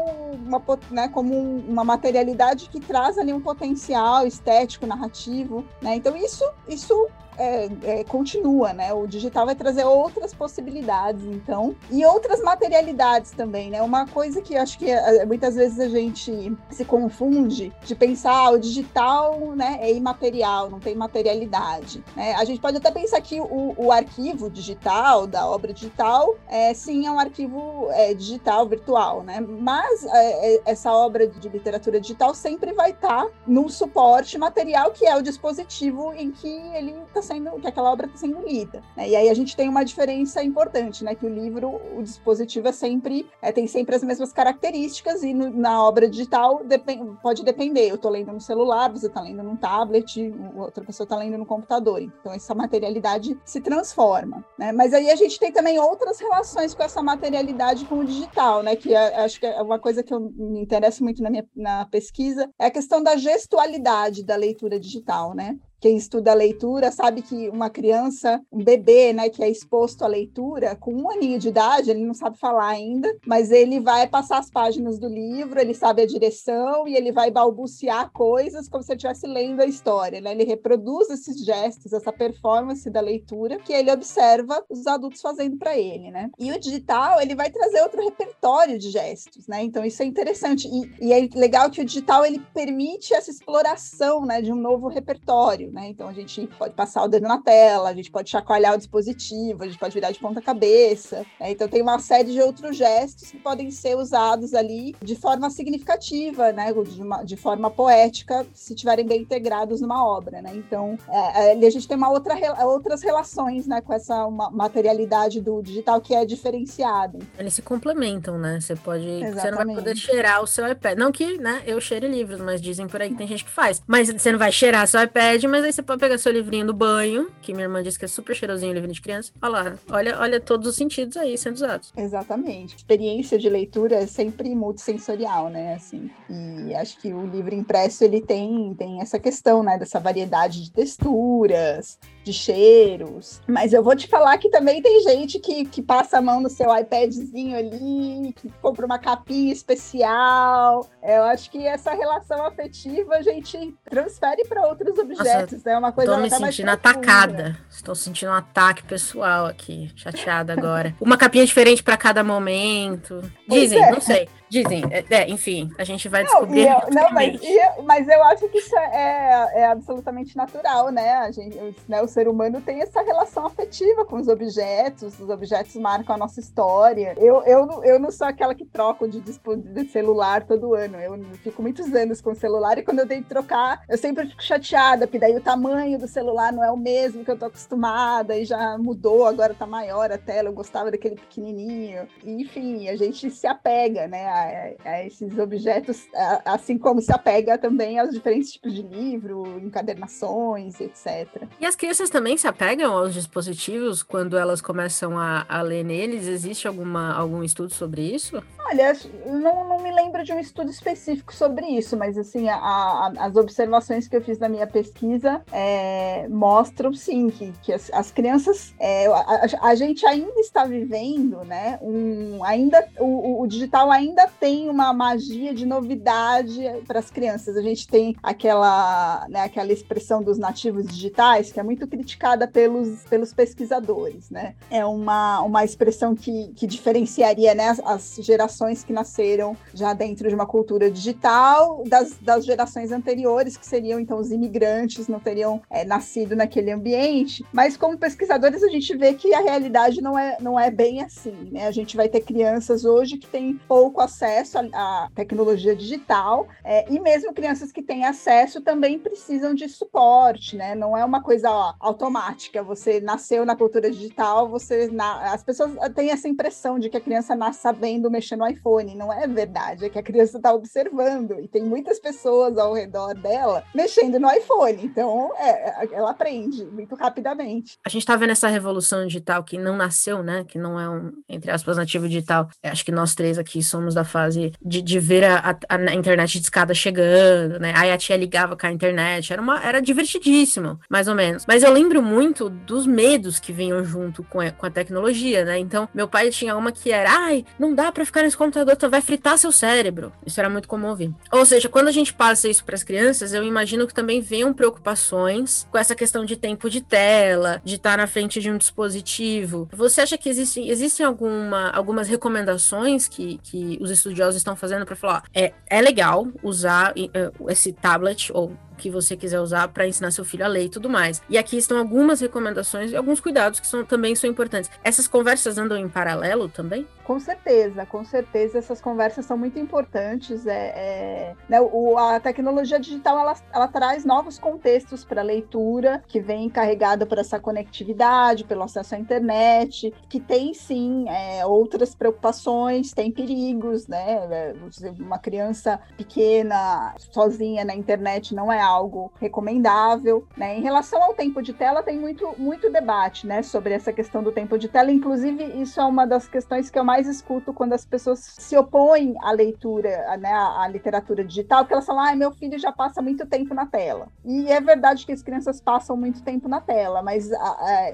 uma, 0.45 0.61
né, 0.91 1.07
como 1.07 1.33
uma 1.59 1.85
materialidade 1.85 2.69
que 2.69 2.81
traz 2.81 3.17
ali 3.17 3.31
um 3.31 3.41
potencial 3.41 4.27
estético, 4.27 4.85
narrativo. 4.85 5.63
Né? 5.81 5.95
Então, 5.95 6.17
isso, 6.17 6.43
isso 6.67 7.07
é, 7.37 7.69
é, 7.83 8.03
continua, 8.03 8.73
né? 8.73 8.93
O 8.93 9.07
digital 9.07 9.45
vai 9.45 9.55
trazer 9.55 9.85
outras 9.85 10.33
possibilidades, 10.33 11.23
então, 11.25 11.75
e 11.89 12.05
outras 12.05 12.41
materialidades 12.41 13.31
também, 13.31 13.69
né? 13.69 13.81
Uma 13.81 14.07
coisa 14.07 14.41
que 14.41 14.55
acho 14.55 14.77
que 14.77 14.89
é, 14.89 15.25
muitas 15.25 15.55
vezes 15.55 15.79
a 15.79 15.89
gente 15.89 16.55
se 16.69 16.85
confunde 16.85 17.73
de 17.83 17.95
pensar 17.95 18.37
ah, 18.37 18.51
o 18.51 18.59
digital, 18.59 19.39
né, 19.55 19.79
é 19.81 19.93
imaterial, 19.93 20.69
não 20.69 20.79
tem 20.79 20.95
materialidade, 20.95 22.03
né? 22.15 22.33
A 22.35 22.45
gente 22.45 22.59
pode 22.59 22.77
até 22.77 22.91
pensar 22.91 23.19
que 23.21 23.39
o, 23.39 23.73
o 23.77 23.91
arquivo 23.91 24.49
digital 24.49 25.25
da 25.25 25.47
obra 25.47 25.73
digital, 25.73 26.35
é, 26.47 26.73
sim, 26.73 27.07
é 27.07 27.11
um 27.11 27.19
arquivo 27.19 27.87
é, 27.91 28.13
digital, 28.13 28.67
virtual, 28.67 29.23
né? 29.23 29.39
Mas 29.39 30.03
é, 30.05 30.55
é 30.55 30.61
essa 30.65 30.91
obra 30.91 31.27
de 31.27 31.49
literatura 31.49 31.99
digital 31.99 32.33
sempre 32.33 32.73
vai 32.73 32.91
estar 32.91 33.25
tá 33.25 33.29
num 33.45 33.69
suporte 33.69 34.37
material 34.37 34.91
que 34.91 35.05
é 35.05 35.15
o 35.15 35.21
dispositivo 35.21 36.13
em 36.13 36.31
que 36.31 36.47
ele 36.47 36.95
está 37.07 37.21
sendo, 37.27 37.51
que 37.59 37.67
aquela 37.67 37.91
obra 37.91 38.07
está 38.07 38.17
sendo 38.17 38.41
lida. 38.41 38.81
Né? 38.95 39.09
E 39.09 39.15
aí 39.15 39.29
a 39.29 39.33
gente 39.33 39.55
tem 39.55 39.69
uma 39.69 39.83
diferença 39.83 40.43
importante, 40.43 41.03
né? 41.03 41.13
Que 41.15 41.25
o 41.25 41.29
livro, 41.29 41.79
o 41.95 42.01
dispositivo 42.01 42.67
é 42.67 42.71
sempre, 42.71 43.27
é, 43.41 43.51
tem 43.51 43.67
sempre 43.67 43.95
as 43.95 44.03
mesmas 44.03 44.31
características 44.31 45.23
e 45.23 45.33
no, 45.33 45.49
na 45.49 45.83
obra 45.83 46.09
digital 46.09 46.63
depend, 46.63 47.17
pode 47.21 47.43
depender. 47.43 47.89
Eu 47.89 47.95
estou 47.95 48.11
lendo 48.11 48.31
no 48.31 48.41
celular, 48.41 48.91
você 48.91 49.07
está 49.07 49.21
lendo 49.21 49.43
num 49.43 49.55
tablet, 49.55 50.33
outra 50.55 50.83
pessoa 50.83 51.05
está 51.05 51.17
lendo 51.17 51.37
no 51.37 51.45
computador. 51.45 52.01
Então 52.01 52.33
essa 52.33 52.55
materialidade 52.55 53.37
se 53.45 53.61
transforma, 53.61 54.45
né? 54.57 54.71
Mas 54.71 54.93
aí 54.93 55.09
a 55.09 55.15
gente 55.15 55.39
tem 55.39 55.51
também 55.51 55.79
outras 55.79 56.19
relações 56.19 56.73
com 56.73 56.83
essa 56.83 57.01
materialidade 57.01 57.85
com 57.85 57.99
o 57.99 58.05
digital, 58.05 58.63
né? 58.63 58.75
Que 58.75 58.93
é, 58.93 59.23
acho 59.23 59.39
que 59.39 59.45
é 59.45 59.61
uma 59.61 59.79
coisa 59.79 60.01
que 60.01 60.13
eu 60.13 60.19
me 60.19 60.61
interessa 60.61 61.03
muito 61.03 61.21
na 61.21 61.29
minha 61.29 61.45
na 61.55 61.85
pesquisa 61.85 62.49
é 62.59 62.67
a 62.67 62.71
questão 62.71 63.01
da 63.01 63.15
gestualidade 63.15 64.23
da 64.23 64.35
leitura 64.35 64.79
digital, 64.79 65.33
né? 65.33 65.57
Quem 65.79 65.95
estuda 65.95 66.31
a 66.31 66.35
leitura 66.35 66.91
sabe 66.91 67.21
que 67.21 67.49
uma 67.49 67.69
criança, 67.69 68.41
um 68.51 68.63
bebê, 68.63 69.13
né, 69.13 69.29
que 69.29 69.43
é 69.43 69.49
exposto 69.49 70.03
à 70.03 70.07
leitura, 70.07 70.75
com 70.75 70.93
um 70.93 71.09
aninho 71.09 71.37
de 71.37 71.49
idade, 71.49 71.91
ele 71.91 72.03
não 72.03 72.13
sabe 72.13 72.37
falar 72.37 72.67
ainda, 72.67 73.15
mas 73.25 73.51
ele 73.51 73.79
vai 73.79 74.07
passar 74.07 74.39
as 74.39 74.49
páginas 74.49 74.97
do 74.97 75.07
livro, 75.07 75.59
ele 75.59 75.73
sabe 75.73 76.01
a 76.01 76.07
direção 76.07 76.87
e 76.87 76.95
ele 76.95 77.11
vai 77.11 77.29
balbuciar 77.29 78.11
coisas 78.11 78.67
como 78.67 78.83
se 78.83 78.91
ele 78.91 78.97
estivesse 78.97 79.27
lendo 79.27 79.61
a 79.61 79.65
história, 79.65 80.19
né? 80.19 80.31
Ele 80.31 80.43
reproduz 80.43 81.09
esses 81.09 81.43
gestos, 81.43 81.93
essa 81.93 82.11
performance 82.11 82.89
da 82.89 83.01
leitura 83.01 83.59
que 83.59 83.73
ele 83.73 83.91
observa 83.91 84.63
os 84.69 84.87
adultos 84.87 85.21
fazendo 85.21 85.57
para 85.57 85.77
ele, 85.77 86.09
né? 86.09 86.29
E 86.39 86.51
o 86.51 86.59
digital, 86.59 87.21
ele 87.21 87.35
vai 87.35 87.51
trazer 87.51 87.81
outro 87.81 88.03
repertório 88.03 88.79
de 88.79 88.89
gestos, 88.89 89.47
né? 89.47 89.63
Então 89.63 89.85
isso 89.85 90.01
é 90.01 90.05
interessante 90.05 90.67
e, 90.67 91.07
e 91.07 91.13
é 91.13 91.29
legal 91.35 91.69
que 91.69 91.81
o 91.81 91.85
digital 91.85 92.25
ele 92.25 92.39
permite 92.53 93.13
essa 93.13 93.29
exploração, 93.29 94.25
né, 94.25 94.41
de 94.41 94.51
um 94.51 94.55
novo 94.55 94.87
repertório 94.87 95.66
né? 95.71 95.87
Então 95.89 96.07
a 96.07 96.13
gente 96.13 96.47
pode 96.57 96.73
passar 96.73 97.03
o 97.03 97.07
dedo 97.07 97.27
na 97.27 97.41
tela, 97.41 97.89
a 97.89 97.93
gente 97.93 98.11
pode 98.11 98.29
chacoalhar 98.29 98.73
o 98.73 98.77
dispositivo, 98.77 99.63
a 99.63 99.67
gente 99.67 99.79
pode 99.79 99.93
virar 99.93 100.11
de 100.11 100.19
ponta 100.19 100.41
cabeça. 100.41 101.25
Né? 101.39 101.51
Então 101.51 101.67
tem 101.67 101.81
uma 101.81 101.99
série 101.99 102.31
de 102.31 102.41
outros 102.41 102.75
gestos 102.75 103.31
que 103.31 103.37
podem 103.37 103.71
ser 103.71 103.95
usados 103.95 104.53
ali 104.53 104.95
de 105.01 105.15
forma 105.15 105.49
significativa, 105.49 106.51
né? 106.51 106.73
De, 106.73 107.01
uma, 107.01 107.23
de 107.23 107.35
forma 107.35 107.69
poética, 107.69 108.45
se 108.53 108.73
estiverem 108.73 109.05
bem 109.05 109.21
integrados 109.21 109.81
numa 109.81 110.05
obra, 110.05 110.41
né? 110.41 110.51
Então 110.55 110.97
é, 111.09 111.53
é 111.53 111.67
a 111.67 111.69
gente 111.69 111.87
tem 111.87 111.97
uma 111.97 112.09
outra, 112.09 112.35
outras 112.65 113.01
relações, 113.01 113.67
né? 113.67 113.81
Com 113.81 113.93
essa 113.93 114.29
materialidade 114.51 115.41
do 115.41 115.61
digital 115.61 115.99
que 115.99 116.13
é 116.13 116.25
diferenciada. 116.25 117.19
Eles 117.37 117.53
se 117.53 117.61
complementam, 117.61 118.37
né? 118.37 118.59
Você 118.59 118.75
pode, 118.75 119.07
Exatamente. 119.07 119.41
você 119.41 119.51
não 119.51 119.57
vai 119.57 119.75
poder 119.75 119.95
cheirar 119.95 120.41
o 120.41 120.47
seu 120.47 120.69
iPad, 120.69 120.97
não 120.97 121.11
que, 121.11 121.37
né? 121.37 121.61
Eu 121.65 121.79
cheire 121.81 122.07
livros, 122.07 122.39
mas 122.39 122.61
dizem 122.61 122.87
por 122.87 123.01
aí 123.01 123.09
que 123.09 123.15
tem 123.15 123.27
gente 123.27 123.43
que 123.43 123.51
faz. 123.51 123.81
Mas 123.85 124.09
você 124.09 124.31
não 124.31 124.39
vai 124.39 124.51
cheirar 124.51 124.87
seu 124.87 125.01
iPad, 125.01 125.43
mas 125.45 125.56
mas 125.57 125.65
aí 125.65 125.73
você 125.73 125.81
pode 125.81 125.99
pegar 125.99 126.19
seu 126.19 126.31
livrinho 126.31 126.67
do 126.67 126.73
banho, 126.73 127.31
que 127.41 127.51
minha 127.51 127.65
irmã 127.65 127.81
disse 127.81 127.97
que 127.97 128.05
é 128.05 128.07
super 128.07 128.35
cheirosinho 128.35 128.69
o 128.69 128.75
livrinho 128.75 128.93
de 128.93 129.01
criança. 129.01 129.31
Olha 129.41 129.51
lá, 129.51 129.79
olha, 129.89 130.19
olha 130.19 130.39
todos 130.39 130.67
os 130.67 130.75
sentidos 130.75 131.17
aí 131.17 131.35
sendo 131.35 131.55
usados. 131.55 131.91
Exatamente. 131.97 132.75
Experiência 132.75 133.39
de 133.39 133.49
leitura 133.49 133.95
é 133.95 134.05
sempre 134.05 134.53
multissensorial, 134.53 135.49
né? 135.49 135.73
Assim, 135.73 136.11
e 136.29 136.75
acho 136.75 137.01
que 137.01 137.11
o 137.11 137.25
livro 137.25 137.55
impresso 137.55 138.03
ele 138.03 138.21
tem, 138.21 138.75
tem 138.75 139.01
essa 139.01 139.17
questão, 139.17 139.63
né? 139.63 139.79
Dessa 139.79 139.99
variedade 139.99 140.63
de 140.63 140.71
texturas, 140.71 141.97
de 142.27 142.33
cheiros. 142.33 143.41
Mas 143.47 143.71
eu 143.71 143.81
vou 143.81 143.95
te 143.95 144.07
falar 144.07 144.37
que 144.37 144.49
também 144.49 144.81
tem 144.81 145.01
gente 145.01 145.39
que, 145.39 145.65
que 145.65 145.81
passa 145.81 146.17
a 146.17 146.21
mão 146.21 146.41
no 146.41 146.49
seu 146.49 146.75
iPadzinho 146.75 147.57
ali, 147.57 148.33
que 148.33 148.49
compra 148.61 148.85
uma 148.85 148.99
capinha 148.99 149.53
especial. 149.53 150.87
Eu 151.01 151.23
acho 151.23 151.49
que 151.49 151.65
essa 151.65 151.93
relação 151.93 152.45
afetiva 152.45 153.15
a 153.15 153.21
gente 153.21 153.73
transfere 153.89 154.43
para 154.45 154.67
outros 154.67 154.97
objetos. 154.99 155.59
Nossa, 155.59 155.69
é 155.69 155.77
uma 155.77 155.91
coisa 155.91 156.13
Tô 156.13 156.17
me 156.17 156.29
sentindo 156.29 156.69
atacada. 156.69 157.57
Estou 157.69 157.95
sentindo 157.95 158.29
um 158.29 158.35
ataque 158.35 158.83
pessoal 158.83 159.45
aqui. 159.45 159.89
Chateada 159.95 160.51
agora. 160.51 160.93
Uma 160.99 161.17
capinha 161.17 161.45
diferente 161.45 161.81
para 161.81 161.95
cada 161.95 162.23
momento. 162.23 163.23
Dizem, 163.47 163.81
é. 163.81 163.91
não 163.91 164.01
sei. 164.01 164.27
Dizem, 164.49 164.83
é, 164.91 165.03
é, 165.09 165.29
enfim, 165.29 165.69
a 165.77 165.83
gente 165.83 166.07
vai 166.07 166.23
descobrir. 166.23 166.65
Não, 166.65 166.79
eu, 166.79 166.89
não 166.91 167.11
mas, 167.11 167.41
e, 167.41 167.81
mas 167.83 168.07
eu 168.07 168.23
acho 168.23 168.47
que 168.47 168.59
isso 168.59 168.77
é, 168.77 169.49
é, 169.53 169.65
absolutamente 169.65 170.37
natural, 170.37 170.89
né? 170.89 171.13
A 171.15 171.31
gente, 171.31 171.57
né? 171.87 172.01
O 172.01 172.07
ser 172.07 172.27
humano 172.27 172.61
tem 172.61 172.81
essa 172.81 173.01
relação 173.01 173.45
afetiva 173.45 174.05
com 174.05 174.17
os 174.17 174.27
objetos, 174.27 175.19
os 175.19 175.29
objetos 175.29 175.75
marcam 175.75 176.15
a 176.15 176.17
nossa 176.17 176.39
história. 176.39 177.13
Eu, 177.17 177.43
eu, 177.43 177.83
eu 177.83 177.99
não 177.99 178.11
sou 178.11 178.27
aquela 178.27 178.55
que 178.55 178.65
troco 178.65 179.07
de, 179.07 179.21
de 179.21 179.89
celular 179.89 180.45
todo 180.45 180.73
ano. 180.73 180.97
Eu 180.97 181.19
fico 181.43 181.61
muitos 181.61 181.93
anos 181.93 182.21
com 182.21 182.31
o 182.31 182.35
celular 182.35 182.77
e 182.77 182.83
quando 182.83 182.99
eu 182.99 183.07
tenho 183.07 183.23
que 183.23 183.29
trocar, 183.29 183.81
eu 183.89 183.97
sempre 183.97 184.27
fico 184.27 184.43
chateada, 184.43 185.07
porque 185.07 185.19
daí 185.19 185.35
o 185.35 185.41
tamanho 185.41 185.99
do 185.99 186.07
celular 186.07 186.53
não 186.53 186.63
é 186.63 186.71
o 186.71 186.77
mesmo 186.77 187.25
que 187.25 187.31
eu 187.31 187.37
tô 187.37 187.45
acostumada 187.45 188.37
e 188.37 188.45
já 188.45 188.77
mudou, 188.77 189.25
agora 189.25 189.53
tá 189.53 189.65
maior 189.65 190.11
a 190.11 190.17
tela, 190.17 190.49
eu 190.49 190.53
gostava 190.53 190.91
daquele 190.91 191.15
pequenininho. 191.15 192.07
Enfim, 192.23 192.87
a 192.87 192.95
gente 192.95 193.29
se 193.29 193.45
apega, 193.45 194.07
né? 194.07 194.36
A, 194.37 194.89
a 194.89 195.05
esses 195.05 195.37
objetos, 195.37 196.07
a, 196.15 196.53
assim 196.53 196.77
como 196.77 197.01
se 197.01 197.11
apega 197.11 197.57
também 197.57 197.99
aos 197.99 198.11
diferentes 198.11 198.51
tipos 198.51 198.73
de 198.73 198.81
livro, 198.81 199.59
encadernações, 199.59 200.79
etc. 200.79 201.43
E 201.59 201.65
as 201.65 201.75
crianças 201.75 202.09
também 202.09 202.37
se 202.37 202.47
apegam 202.47 202.93
aos 202.93 203.13
dispositivos 203.13 204.03
quando 204.03 204.37
elas 204.37 204.61
começam 204.61 205.17
a, 205.17 205.45
a 205.47 205.61
ler 205.61 205.83
neles? 205.83 206.27
Existe 206.27 206.67
alguma, 206.67 207.13
algum 207.13 207.43
estudo 207.43 207.73
sobre 207.73 208.01
isso? 208.01 208.41
Olha, 208.69 208.93
não, 209.25 209.67
não 209.67 209.79
me 209.79 209.91
lembro 209.93 210.23
de 210.25 210.33
um 210.33 210.39
estudo 210.39 210.69
específico 210.69 211.33
sobre 211.33 211.65
isso, 211.67 211.95
mas 211.95 212.17
assim, 212.17 212.49
a, 212.49 212.55
a, 212.55 213.13
as 213.19 213.35
observações 213.37 214.07
que 214.07 214.15
eu 214.15 214.21
fiz 214.21 214.37
na 214.39 214.49
minha 214.49 214.67
pesquisa 214.67 215.41
é, 215.51 216.27
mostram 216.27 216.93
sim 216.93 217.29
que, 217.29 217.53
que 217.63 217.71
as, 217.71 217.89
as 217.93 218.11
crianças, 218.11 218.73
é, 218.79 219.07
a, 219.07 219.69
a, 219.69 219.75
gente 219.75 220.05
ainda 220.05 220.39
está 220.41 220.65
vivendo, 220.65 221.43
né? 221.45 221.79
Um, 221.81 222.43
ainda 222.43 222.85
o, 222.99 223.41
o 223.41 223.47
digital 223.47 223.89
ainda 223.89 224.26
tem 224.27 224.69
uma 224.69 224.93
magia 224.93 225.53
de 225.53 225.65
novidade 225.65 226.61
para 226.87 226.99
as 226.99 227.09
crianças. 227.09 227.57
A 227.57 227.61
gente 227.61 227.87
tem 227.87 228.15
aquela, 228.21 229.25
né, 229.29 229.41
aquela 229.41 229.71
expressão 229.71 230.21
dos 230.21 230.37
nativos 230.37 230.85
digitais 230.85 231.51
que 231.51 231.59
é 231.59 231.63
muito 231.63 231.87
criticada 231.87 232.47
pelos, 232.47 233.03
pelos 233.03 233.33
pesquisadores, 233.33 234.29
né? 234.29 234.55
É 234.69 234.85
uma, 234.85 235.41
uma 235.41 235.63
expressão 235.63 236.15
que, 236.15 236.49
que 236.55 236.67
diferenciaria 236.67 237.55
né, 237.55 237.69
as, 237.69 237.79
as 237.79 238.15
gerações 238.21 238.83
que 238.83 238.93
nasceram 238.93 239.55
já 239.73 239.93
dentro 239.93 240.27
de 240.27 240.35
uma 240.35 240.45
cultura 240.45 240.91
digital, 240.91 241.83
das, 241.87 242.17
das 242.21 242.45
gerações 242.45 242.91
anteriores, 242.91 243.57
que 243.57 243.65
seriam 243.65 243.99
então 243.99 244.19
os 244.19 244.31
imigrantes, 244.31 245.07
não 245.07 245.19
teriam 245.19 245.61
é, 245.69 245.83
nascido 245.85 246.35
naquele 246.35 246.71
ambiente. 246.71 247.45
Mas 247.51 247.77
como 247.77 247.97
pesquisadores, 247.97 248.63
a 248.63 248.69
gente 248.69 248.95
vê 248.95 249.13
que 249.13 249.33
a 249.33 249.41
realidade 249.41 250.01
não 250.01 250.17
é, 250.17 250.37
não 250.39 250.59
é 250.59 250.69
bem 250.69 251.01
assim. 251.01 251.49
Né? 251.51 251.67
A 251.67 251.71
gente 251.71 251.95
vai 251.95 252.09
ter 252.09 252.21
crianças 252.21 252.85
hoje 252.85 253.17
que 253.17 253.27
têm 253.27 253.59
pouco 253.67 254.01
acesso 254.01 254.16
à, 254.25 255.09
tecnologia 255.13 255.75
digital, 255.75 256.47
é, 256.63 256.91
e 256.91 256.99
mesmo 256.99 257.33
crianças 257.33 257.71
que 257.71 257.81
têm 257.81 258.05
acesso 258.05 258.61
também 258.61 258.99
precisam 258.99 259.53
de 259.53 259.67
suporte, 259.69 260.55
né? 260.55 260.75
Não 260.75 260.97
é 260.97 261.03
uma 261.03 261.21
coisa 261.21 261.49
ó, 261.49 261.73
automática. 261.79 262.63
Você 262.63 262.99
nasceu 262.99 263.45
na 263.45 263.55
cultura 263.55 263.89
digital, 263.89 264.47
você 264.47 264.87
na... 264.87 265.33
as 265.33 265.43
pessoas 265.43 265.71
têm 265.95 266.11
essa 266.11 266.27
impressão 266.27 266.79
de 266.79 266.89
que 266.89 266.97
a 266.97 267.01
criança 267.01 267.35
nasce 267.35 267.61
sabendo 267.61 268.09
mexer 268.09 268.35
no 268.35 268.47
iPhone. 268.47 268.95
Não 268.95 269.11
é 269.11 269.27
verdade, 269.27 269.85
é 269.85 269.89
que 269.89 269.99
a 269.99 270.03
criança 270.03 270.37
está 270.37 270.53
observando 270.53 271.39
e 271.39 271.47
tem 271.47 271.63
muitas 271.63 271.99
pessoas 271.99 272.57
ao 272.57 272.73
redor 272.73 273.13
dela 273.13 273.63
mexendo 273.73 274.19
no 274.19 274.31
iPhone. 274.31 274.85
Então, 274.85 275.31
é, 275.37 275.87
ela 275.93 276.11
aprende 276.11 276.65
muito 276.65 276.95
rapidamente. 276.95 277.77
A 277.85 277.89
gente 277.89 278.01
está 278.01 278.15
vendo 278.15 278.31
essa 278.31 278.47
revolução 278.47 279.05
digital 279.05 279.43
que 279.43 279.57
não 279.57 279.75
nasceu, 279.75 280.23
né? 280.23 280.43
Que 280.43 280.57
não 280.57 280.79
é 280.79 280.89
um, 280.89 281.11
entre 281.27 281.51
aspas, 281.51 281.77
nativo 281.77 282.07
digital. 282.07 282.47
Acho 282.63 282.85
que 282.85 282.91
nós 282.91 283.15
três 283.15 283.37
aqui 283.37 283.61
somos 283.61 283.93
da 283.93 284.03
fase 284.07 284.51
de, 284.63 284.81
de 284.81 284.99
ver 284.99 285.23
a, 285.23 285.55
a, 285.69 285.75
a 285.75 285.93
internet 285.93 286.39
de 286.39 286.43
escada 286.45 286.73
chegando, 286.73 287.59
né? 287.59 287.73
Aí 287.75 287.91
a 287.91 287.97
tia 287.97 288.17
ligava 288.17 288.57
com 288.57 288.65
a 288.65 288.71
internet. 288.71 289.31
Era, 289.31 289.41
uma, 289.41 289.63
era 289.63 289.79
divertidíssimo, 289.79 290.79
mais 290.89 291.07
ou 291.07 291.13
menos. 291.13 291.45
Mas 291.47 291.61
eu 291.61 291.71
lembro 291.71 292.01
muito 292.01 292.49
dos 292.49 292.87
medos 292.87 293.39
que 293.39 293.51
vinham 293.51 293.83
junto 293.83 294.23
com 294.23 294.39
a, 294.39 294.51
com 294.51 294.65
a 294.65 294.71
tecnologia, 294.71 295.45
né? 295.45 295.59
Então, 295.59 295.87
meu 295.93 296.07
pai 296.07 296.29
tinha 296.29 296.55
uma 296.55 296.71
que 296.71 296.91
era, 296.91 297.09
ai, 297.11 297.45
não 297.59 297.75
dá 297.75 297.91
para 297.91 298.05
ficar 298.05 298.23
nesse 298.23 298.37
computador, 298.37 298.75
tu 298.75 298.89
vai 298.89 299.01
fritar 299.01 299.37
seu 299.37 299.51
cérebro. 299.51 300.11
Isso 300.25 300.39
era 300.39 300.49
muito 300.49 300.67
comum 300.67 300.87
ouvir. 300.87 301.13
Ou 301.31 301.45
seja, 301.45 301.69
quando 301.69 301.87
a 301.87 301.91
gente 301.91 302.13
passa 302.13 302.47
isso 302.47 302.63
para 302.63 302.75
as 302.75 302.83
crianças, 302.83 303.33
eu 303.33 303.43
imagino 303.43 303.87
que 303.87 303.93
também 303.93 304.21
venham 304.21 304.53
preocupações 304.53 305.67
com 305.69 305.77
essa 305.77 305.95
questão 305.95 306.25
de 306.25 306.35
tempo 306.35 306.69
de 306.69 306.81
tela, 306.81 307.61
de 307.63 307.75
estar 307.75 307.97
na 307.97 308.07
frente 308.07 308.39
de 308.39 308.49
um 308.49 308.57
dispositivo. 308.57 309.67
Você 309.73 310.01
acha 310.01 310.17
que 310.17 310.29
existem, 310.29 310.69
existem 310.69 311.05
alguma, 311.05 311.69
algumas 311.71 312.07
recomendações 312.07 313.07
que, 313.07 313.39
que 313.43 313.77
os 313.81 313.91
estudiosos 313.97 314.37
estão 314.37 314.55
fazendo 314.55 314.85
para 314.85 314.95
falar, 314.95 315.23
ó, 315.25 315.29
é, 315.33 315.53
é 315.67 315.81
legal 315.81 316.27
usar 316.41 316.93
uh, 316.93 317.49
esse 317.49 317.71
tablet 317.73 318.31
ou 318.33 318.51
que 318.77 318.89
você 318.89 319.17
quiser 319.17 319.39
usar 319.39 319.67
para 319.69 319.87
ensinar 319.87 320.11
seu 320.11 320.23
filho 320.23 320.45
a 320.45 320.47
ler 320.47 320.65
e 320.65 320.69
tudo 320.69 320.89
mais. 320.89 321.21
E 321.29 321.37
aqui 321.37 321.57
estão 321.57 321.77
algumas 321.77 322.21
recomendações 322.21 322.91
e 322.91 322.95
alguns 322.95 323.19
cuidados 323.19 323.59
que 323.59 323.67
são, 323.67 323.83
também 323.83 324.15
são 324.15 324.29
importantes. 324.29 324.69
Essas 324.83 325.07
conversas 325.07 325.57
andam 325.57 325.77
em 325.77 325.89
paralelo 325.89 326.47
também? 326.47 326.87
Com 327.03 327.19
certeza, 327.19 327.85
com 327.85 328.03
certeza 328.03 328.57
essas 328.57 328.81
conversas 328.81 329.25
são 329.25 329.37
muito 329.37 329.57
importantes. 329.57 330.45
É, 330.45 330.73
é 330.75 331.35
né, 331.47 331.59
o, 331.61 331.97
a 331.97 332.19
tecnologia 332.19 332.79
digital 332.79 333.17
ela, 333.17 333.35
ela 333.53 333.67
traz 333.67 334.03
novos 334.03 334.37
contextos 334.37 335.05
para 335.05 335.21
a 335.21 335.23
leitura, 335.23 336.03
que 336.07 336.19
vem 336.19 336.49
carregada 336.49 337.05
por 337.05 337.17
essa 337.17 337.39
conectividade, 337.39 338.43
pelo 338.43 338.63
acesso 338.63 338.95
à 338.95 338.97
internet, 338.97 339.93
que 340.09 340.19
tem 340.19 340.53
sim 340.53 341.05
é, 341.07 341.45
outras 341.45 341.95
preocupações, 341.95 342.91
tem 342.91 343.11
perigos, 343.11 343.87
né? 343.87 344.27
É, 344.29 344.55
uma 344.99 345.17
criança 345.17 345.79
pequena 345.95 346.93
sozinha 347.11 347.63
na 347.63 347.75
internet 347.75 348.35
não 348.35 348.51
é 348.51 348.61
algo 348.67 349.11
recomendável. 349.19 350.27
Né? 350.35 350.57
Em 350.57 350.61
relação 350.61 351.01
ao 351.01 351.13
tempo 351.13 351.41
de 351.41 351.53
tela, 351.53 351.83
tem 351.83 351.97
muito, 351.97 352.35
muito 352.37 352.69
debate 352.69 353.25
né, 353.25 353.41
sobre 353.41 353.73
essa 353.73 353.93
questão 353.93 354.21
do 354.21 354.31
tempo 354.31 354.57
de 354.57 354.67
tela. 354.67 354.91
Inclusive, 354.91 355.43
isso 355.61 355.79
é 355.79 355.85
uma 355.85 356.05
das 356.05 356.27
questões 356.27 356.69
que 356.69 356.77
eu 356.77 356.83
mais 356.83 357.07
escuto 357.07 357.53
quando 357.53 357.73
as 357.73 357.85
pessoas 357.85 358.19
se 358.19 358.57
opõem 358.57 359.15
à 359.21 359.31
leitura, 359.31 360.17
né, 360.17 360.31
à, 360.31 360.67
literatura 360.67 361.23
digital, 361.23 361.59
porque 361.59 361.73
elas 361.73 361.85
falam, 361.85 362.03
ah, 362.03 362.15
meu 362.15 362.31
filho 362.31 362.59
já 362.59 362.71
passa 362.71 363.01
muito 363.01 363.25
tempo 363.25 363.53
na 363.53 363.65
tela. 363.65 364.07
E 364.25 364.47
é 364.51 364.59
verdade 364.59 365.05
que 365.05 365.11
as 365.11 365.21
crianças 365.21 365.61
passam 365.61 365.95
muito 365.95 366.21
tempo 366.21 366.47
na 366.47 366.59
tela, 366.59 367.01
mas 367.01 367.29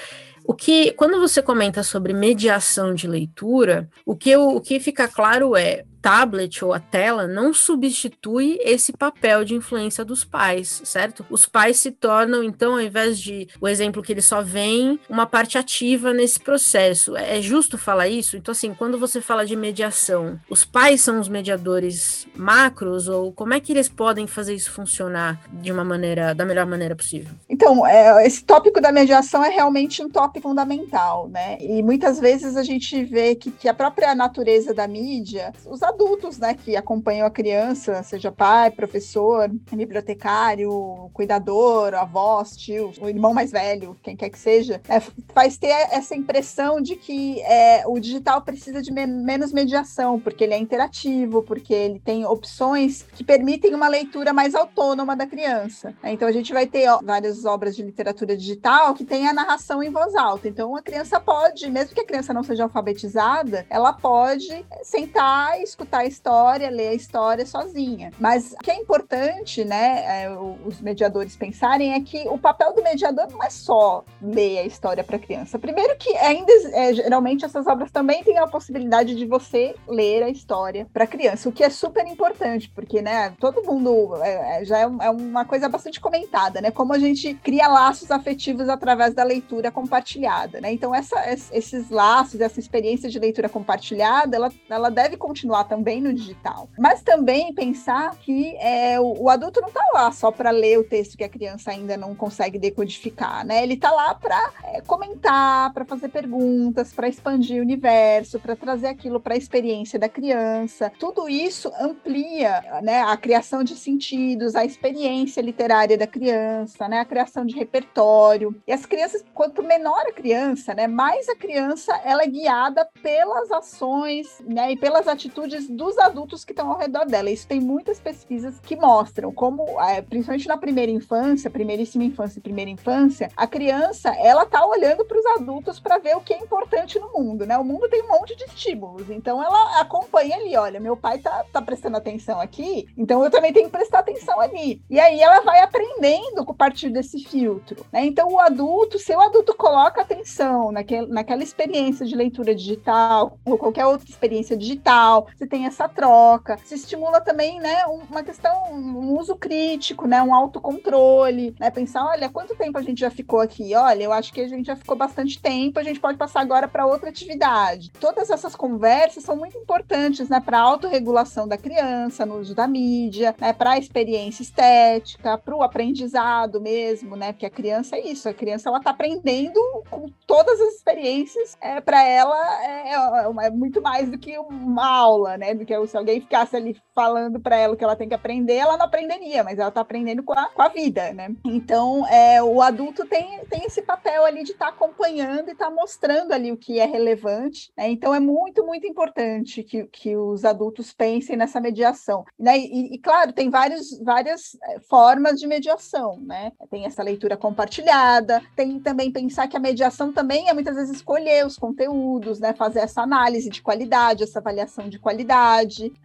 O 0.43 0.55
que, 0.55 0.91
quando 0.93 1.19
você 1.19 1.39
comenta 1.39 1.83
sobre 1.83 2.13
mediação 2.13 2.95
de 2.95 3.07
leitura, 3.07 3.87
o 4.05 4.15
que, 4.15 4.35
o 4.35 4.59
que 4.59 4.79
fica 4.79 5.07
claro 5.07 5.55
é 5.55 5.85
tablet 6.01 6.63
ou 6.63 6.73
a 6.73 6.79
tela 6.79 7.27
não 7.27 7.53
substitui 7.53 8.57
esse 8.61 8.91
papel 8.91 9.43
de 9.43 9.55
influência 9.55 10.03
dos 10.03 10.23
pais, 10.23 10.81
certo? 10.83 11.25
Os 11.29 11.45
pais 11.45 11.79
se 11.79 11.91
tornam, 11.91 12.43
então, 12.43 12.73
ao 12.73 12.81
invés 12.81 13.19
de 13.19 13.47
o 13.59 13.67
exemplo 13.67 14.01
que 14.01 14.11
ele 14.11 14.21
só 14.21 14.41
vem, 14.41 14.99
uma 15.09 15.25
parte 15.25 15.57
ativa 15.57 16.13
nesse 16.13 16.39
processo. 16.39 17.15
É, 17.15 17.37
é 17.37 17.41
justo 17.41 17.77
falar 17.77 18.07
isso? 18.07 18.37
Então, 18.37 18.51
assim, 18.51 18.73
quando 18.73 18.97
você 18.97 19.21
fala 19.21 19.45
de 19.45 19.55
mediação, 19.55 20.39
os 20.49 20.65
pais 20.65 21.01
são 21.01 21.19
os 21.19 21.29
mediadores 21.29 22.27
macros 22.35 23.07
ou 23.07 23.31
como 23.31 23.53
é 23.53 23.59
que 23.59 23.71
eles 23.71 23.89
podem 23.89 24.27
fazer 24.27 24.55
isso 24.55 24.71
funcionar 24.71 25.39
de 25.51 25.71
uma 25.71 25.83
maneira, 25.83 26.33
da 26.33 26.45
melhor 26.45 26.65
maneira 26.65 26.95
possível? 26.95 27.33
Então, 27.49 27.85
é, 27.85 28.25
esse 28.25 28.43
tópico 28.43 28.81
da 28.81 28.91
mediação 28.91 29.43
é 29.43 29.49
realmente 29.49 30.03
um 30.03 30.09
tópico 30.09 30.41
fundamental, 30.41 31.27
né? 31.29 31.57
E 31.61 31.81
muitas 31.83 32.19
vezes 32.19 32.57
a 32.57 32.63
gente 32.63 33.03
vê 33.05 33.35
que, 33.35 33.51
que 33.51 33.67
a 33.67 33.73
própria 33.73 34.13
natureza 34.15 34.73
da 34.73 34.87
mídia, 34.87 35.53
os 35.65 35.81
adultos, 35.91 36.37
né, 36.37 36.53
que 36.53 36.75
acompanham 36.75 37.27
a 37.27 37.31
criança, 37.31 38.01
seja 38.03 38.31
pai, 38.31 38.71
professor, 38.71 39.49
bibliotecário, 39.71 41.09
cuidador, 41.13 41.93
avó, 41.93 42.43
tio, 42.43 42.91
o 42.99 43.07
irmão 43.07 43.33
mais 43.33 43.51
velho, 43.51 43.95
quem 44.01 44.15
quer 44.15 44.29
que 44.29 44.39
seja, 44.39 44.81
é, 44.87 44.99
faz 45.33 45.57
ter 45.57 45.69
essa 45.91 46.15
impressão 46.15 46.81
de 46.81 46.95
que 46.95 47.41
é, 47.41 47.83
o 47.87 47.99
digital 47.99 48.41
precisa 48.41 48.81
de 48.81 48.91
me 48.91 49.05
menos 49.05 49.51
mediação, 49.51 50.19
porque 50.19 50.43
ele 50.43 50.53
é 50.53 50.57
interativo, 50.57 51.43
porque 51.43 51.73
ele 51.73 51.99
tem 51.99 52.25
opções 52.25 53.03
que 53.13 53.23
permitem 53.23 53.75
uma 53.75 53.87
leitura 53.87 54.33
mais 54.33 54.55
autônoma 54.55 55.15
da 55.15 55.25
criança. 55.25 55.93
Então 56.03 56.27
a 56.27 56.31
gente 56.31 56.53
vai 56.53 56.65
ter 56.65 56.87
ó, 56.89 56.99
várias 57.03 57.45
obras 57.45 57.75
de 57.75 57.83
literatura 57.83 58.35
digital 58.35 58.93
que 58.93 59.05
tem 59.05 59.27
a 59.27 59.33
narração 59.33 59.83
em 59.83 59.89
voz 59.89 60.15
alta. 60.15 60.47
Então 60.47 60.75
a 60.75 60.81
criança 60.81 61.19
pode, 61.19 61.69
mesmo 61.69 61.93
que 61.93 62.01
a 62.01 62.05
criança 62.05 62.33
não 62.33 62.43
seja 62.43 62.63
alfabetizada, 62.63 63.65
ela 63.69 63.93
pode 63.93 64.65
sentar 64.83 65.59
e 65.59 65.63
escutar 65.81 65.99
a 65.99 66.05
história, 66.05 66.69
ler 66.69 66.89
a 66.89 66.93
história 66.93 67.45
sozinha. 67.45 68.11
Mas 68.19 68.53
o 68.53 68.57
que 68.57 68.71
é 68.71 68.75
importante, 68.75 69.63
né, 69.65 70.23
é, 70.23 70.29
os 70.65 70.79
mediadores 70.79 71.35
pensarem 71.35 71.93
é 71.93 72.01
que 72.01 72.27
o 72.27 72.37
papel 72.37 72.73
do 72.73 72.83
mediador 72.83 73.27
não 73.31 73.43
é 73.43 73.49
só 73.49 74.03
ler 74.21 74.59
a 74.59 74.65
história 74.65 75.03
para 75.03 75.15
a 75.15 75.19
criança. 75.19 75.57
Primeiro 75.57 75.95
que 75.97 76.15
ainda 76.17 76.51
é, 76.73 76.93
geralmente 76.93 77.45
essas 77.45 77.67
obras 77.67 77.91
também 77.91 78.23
têm 78.23 78.37
a 78.37 78.47
possibilidade 78.47 79.15
de 79.15 79.25
você 79.25 79.75
ler 79.87 80.23
a 80.23 80.29
história 80.29 80.87
para 80.93 81.03
a 81.03 81.07
criança, 81.07 81.49
o 81.49 81.51
que 81.51 81.63
é 81.63 81.69
super 81.69 82.05
importante, 82.07 82.69
porque, 82.69 83.01
né, 83.01 83.33
todo 83.39 83.63
mundo 83.63 84.15
é, 84.21 84.61
é 84.61 84.65
já 84.65 84.79
é, 84.79 84.83
é, 84.83 85.09
uma 85.09 85.45
coisa 85.45 85.67
bastante 85.67 85.99
comentada, 85.99 86.61
né, 86.61 86.71
como 86.71 86.93
a 86.93 86.99
gente 86.99 87.33
cria 87.35 87.67
laços 87.67 88.11
afetivos 88.11 88.69
através 88.69 89.13
da 89.13 89.23
leitura 89.23 89.71
compartilhada, 89.71 90.61
né. 90.61 90.71
Então 90.71 90.93
essa, 90.93 91.17
esses 91.51 91.89
laços, 91.89 92.39
essa 92.39 92.59
experiência 92.59 93.09
de 93.09 93.19
leitura 93.19 93.49
compartilhada, 93.49 94.35
ela, 94.35 94.51
ela 94.69 94.89
deve 94.89 95.17
continuar 95.17 95.63
também 95.71 96.01
no 96.01 96.13
digital. 96.13 96.67
Mas 96.77 97.01
também 97.01 97.53
pensar 97.53 98.13
que 98.17 98.57
é, 98.57 98.99
o, 98.99 99.23
o 99.23 99.29
adulto 99.29 99.61
não 99.61 99.69
está 99.69 99.85
lá 99.93 100.11
só 100.11 100.29
para 100.29 100.49
ler 100.49 100.77
o 100.77 100.83
texto 100.83 101.17
que 101.17 101.23
a 101.23 101.29
criança 101.29 101.71
ainda 101.71 101.95
não 101.95 102.13
consegue 102.13 102.59
decodificar, 102.59 103.45
né? 103.45 103.63
Ele 103.63 103.75
está 103.75 103.89
lá 103.89 104.13
para 104.13 104.51
é, 104.65 104.81
comentar, 104.81 105.71
para 105.73 105.85
fazer 105.85 106.09
perguntas, 106.09 106.91
para 106.91 107.07
expandir 107.07 107.59
o 107.59 107.61
universo, 107.61 108.37
para 108.37 108.53
trazer 108.53 108.87
aquilo 108.87 109.17
para 109.17 109.33
a 109.33 109.37
experiência 109.37 109.97
da 109.97 110.09
criança. 110.09 110.91
Tudo 110.99 111.29
isso 111.29 111.71
amplia 111.79 112.61
né, 112.83 113.03
a 113.03 113.15
criação 113.15 113.63
de 113.63 113.77
sentidos, 113.77 114.55
a 114.55 114.65
experiência 114.65 115.39
literária 115.39 115.97
da 115.97 116.05
criança, 116.05 116.89
né, 116.89 116.99
a 116.99 117.05
criação 117.05 117.45
de 117.45 117.55
repertório. 117.55 118.53
E 118.67 118.73
as 118.73 118.85
crianças, 118.85 119.23
quanto 119.33 119.63
menor 119.63 120.01
a 120.05 120.11
criança, 120.11 120.73
né, 120.73 120.85
mais 120.85 121.29
a 121.29 121.35
criança 121.35 121.97
ela 122.03 122.23
é 122.23 122.27
guiada 122.27 122.85
pelas 123.01 123.49
ações 123.53 124.43
né, 124.45 124.73
e 124.73 124.77
pelas 124.77 125.07
atitudes 125.07 125.60
dos 125.67 125.97
adultos 125.97 126.43
que 126.45 126.51
estão 126.51 126.71
ao 126.71 126.77
redor 126.77 127.05
dela. 127.05 127.29
Isso 127.29 127.47
tem 127.47 127.59
muitas 127.59 127.99
pesquisas 127.99 128.59
que 128.59 128.75
mostram 128.75 129.31
como, 129.31 129.63
é, 129.81 130.01
principalmente 130.01 130.47
na 130.47 130.57
primeira 130.57 130.91
infância, 130.91 131.49
primeiríssima 131.49 132.03
infância 132.03 132.39
e 132.39 132.41
primeira 132.41 132.69
infância, 132.69 133.29
a 133.35 133.47
criança 133.47 134.09
ela 134.17 134.45
tá 134.45 134.65
olhando 134.65 135.05
para 135.05 135.17
os 135.17 135.25
adultos 135.25 135.79
para 135.79 135.97
ver 135.97 136.15
o 136.15 136.21
que 136.21 136.33
é 136.33 136.37
importante 136.37 136.99
no 136.99 137.11
mundo, 137.13 137.45
né? 137.45 137.57
O 137.57 137.63
mundo 137.63 137.89
tem 137.89 138.01
um 138.03 138.07
monte 138.07 138.35
de 138.35 138.43
estímulos, 138.45 139.09
então 139.09 139.41
ela 139.43 139.79
acompanha 139.81 140.35
ali, 140.35 140.55
olha, 140.55 140.79
meu 140.79 140.95
pai 140.95 141.19
tá, 141.19 141.45
tá 141.51 141.61
prestando 141.61 141.97
atenção 141.97 142.39
aqui, 142.39 142.87
então 142.97 143.23
eu 143.23 143.31
também 143.31 143.53
tenho 143.53 143.65
que 143.65 143.71
prestar 143.71 143.99
atenção 143.99 144.39
ali. 144.39 144.81
E 144.89 144.99
aí 144.99 145.19
ela 145.19 145.41
vai 145.41 145.61
aprendendo 145.61 146.41
a 146.47 146.53
partir 146.53 146.89
desse 146.89 147.19
filtro, 147.23 147.85
né? 147.91 148.05
Então 148.05 148.27
o 148.29 148.39
adulto, 148.39 148.99
se 148.99 149.15
o 149.15 149.19
adulto 149.19 149.55
coloca 149.55 150.01
atenção 150.01 150.71
naquele, 150.71 151.07
naquela 151.07 151.43
experiência 151.43 152.05
de 152.05 152.15
leitura 152.15 152.55
digital 152.55 153.37
ou 153.45 153.57
qualquer 153.57 153.85
outra 153.85 154.09
experiência 154.09 154.55
digital, 154.57 155.27
você 155.35 155.47
tem 155.51 155.65
essa 155.65 155.89
troca, 155.89 156.57
se 156.63 156.75
estimula 156.75 157.19
também, 157.19 157.59
né, 157.59 157.85
uma 157.85 158.23
questão, 158.23 158.71
um 158.71 159.19
uso 159.19 159.35
crítico, 159.35 160.07
né, 160.07 160.23
um 160.23 160.33
autocontrole, 160.33 161.53
né, 161.59 161.69
pensar, 161.69 162.05
olha, 162.05 162.29
quanto 162.29 162.55
tempo 162.55 162.77
a 162.77 162.81
gente 162.81 163.01
já 163.01 163.11
ficou 163.11 163.41
aqui? 163.41 163.75
Olha, 163.75 164.01
eu 164.01 164.13
acho 164.13 164.31
que 164.31 164.39
a 164.39 164.47
gente 164.47 164.67
já 164.67 164.77
ficou 164.77 164.95
bastante 164.95 165.41
tempo, 165.41 165.77
a 165.77 165.83
gente 165.83 165.99
pode 165.99 166.17
passar 166.17 166.39
agora 166.39 166.69
para 166.69 166.85
outra 166.85 167.09
atividade. 167.09 167.91
Todas 167.99 168.29
essas 168.29 168.55
conversas 168.55 169.25
são 169.25 169.35
muito 169.35 169.57
importantes, 169.57 170.29
né, 170.29 170.39
para 170.39 170.57
a 170.57 170.61
autorregulação 170.61 171.45
da 171.45 171.57
criança, 171.57 172.25
no 172.25 172.39
uso 172.39 172.55
da 172.55 172.65
mídia, 172.65 173.35
né, 173.37 173.51
para 173.51 173.71
a 173.71 173.77
experiência 173.77 174.43
estética, 174.43 175.37
para 175.37 175.53
o 175.53 175.61
aprendizado 175.61 176.61
mesmo, 176.61 177.17
né, 177.17 177.33
porque 177.33 177.45
a 177.45 177.49
criança 177.49 177.97
é 177.97 178.07
isso, 178.07 178.29
a 178.29 178.33
criança 178.33 178.69
ela 178.69 178.77
está 178.77 178.91
aprendendo 178.91 179.59
com 179.89 180.09
todas 180.25 180.61
as 180.61 180.75
experiências, 180.75 181.57
é, 181.59 181.81
para 181.81 182.01
ela 182.07 182.63
é, 182.63 182.93
é, 182.93 183.47
é, 183.47 183.49
muito 183.49 183.81
mais 183.81 184.09
do 184.09 184.17
que 184.17 184.37
uma 184.39 184.87
aula, 184.87 185.30
né, 185.37 185.53
do 185.53 185.65
que 185.65 185.87
se 185.87 185.97
alguém 185.97 186.21
ficasse 186.21 186.55
ali 186.55 186.79
falando 186.93 187.39
para 187.39 187.57
ela 187.57 187.73
o 187.73 187.77
que 187.77 187.83
ela 187.83 187.95
tem 187.95 188.07
que 188.07 188.15
aprender, 188.15 188.55
ela 188.55 188.77
não 188.77 188.85
aprenderia, 188.85 189.43
mas 189.43 189.59
ela 189.59 189.69
está 189.69 189.81
aprendendo 189.81 190.23
com 190.23 190.33
a, 190.33 190.47
com 190.47 190.61
a 190.61 190.67
vida, 190.67 191.13
né. 191.13 191.33
Então, 191.45 192.07
é, 192.07 192.41
o 192.41 192.61
adulto 192.61 193.05
tem, 193.05 193.39
tem 193.49 193.65
esse 193.65 193.81
papel 193.81 194.25
ali 194.25 194.43
de 194.43 194.51
estar 194.51 194.67
tá 194.67 194.71
acompanhando 194.71 195.49
e 195.49 195.51
estar 195.51 195.65
tá 195.65 195.71
mostrando 195.71 196.31
ali 196.31 196.51
o 196.51 196.57
que 196.57 196.79
é 196.79 196.85
relevante, 196.85 197.71
né? 197.77 197.89
Então, 197.89 198.13
é 198.13 198.19
muito, 198.19 198.65
muito 198.65 198.85
importante 198.87 199.63
que, 199.63 199.85
que 199.85 200.15
os 200.15 200.45
adultos 200.45 200.93
pensem 200.93 201.35
nessa 201.35 201.59
mediação. 201.59 202.23
Né? 202.37 202.57
E, 202.57 202.95
e, 202.95 202.97
claro, 202.99 203.33
tem 203.33 203.49
vários, 203.49 203.99
várias 203.99 204.57
eh, 204.63 204.79
formas 204.89 205.39
de 205.39 205.47
mediação, 205.47 206.19
né? 206.21 206.51
Tem 206.69 206.85
essa 206.85 207.03
leitura 207.03 207.37
compartilhada, 207.37 208.41
tem 208.55 208.79
também 208.79 209.11
pensar 209.11 209.47
que 209.47 209.57
a 209.57 209.59
mediação 209.59 210.11
também 210.11 210.49
é 210.49 210.53
muitas 210.53 210.75
vezes 210.75 210.97
escolher 210.97 211.45
os 211.45 211.57
conteúdos, 211.57 212.39
né? 212.39 212.53
Fazer 212.53 212.79
essa 212.79 213.01
análise 213.01 213.49
de 213.49 213.61
qualidade, 213.61 214.23
essa 214.23 214.39
avaliação 214.39 214.89
de 214.89 214.99
qualidade, 214.99 215.20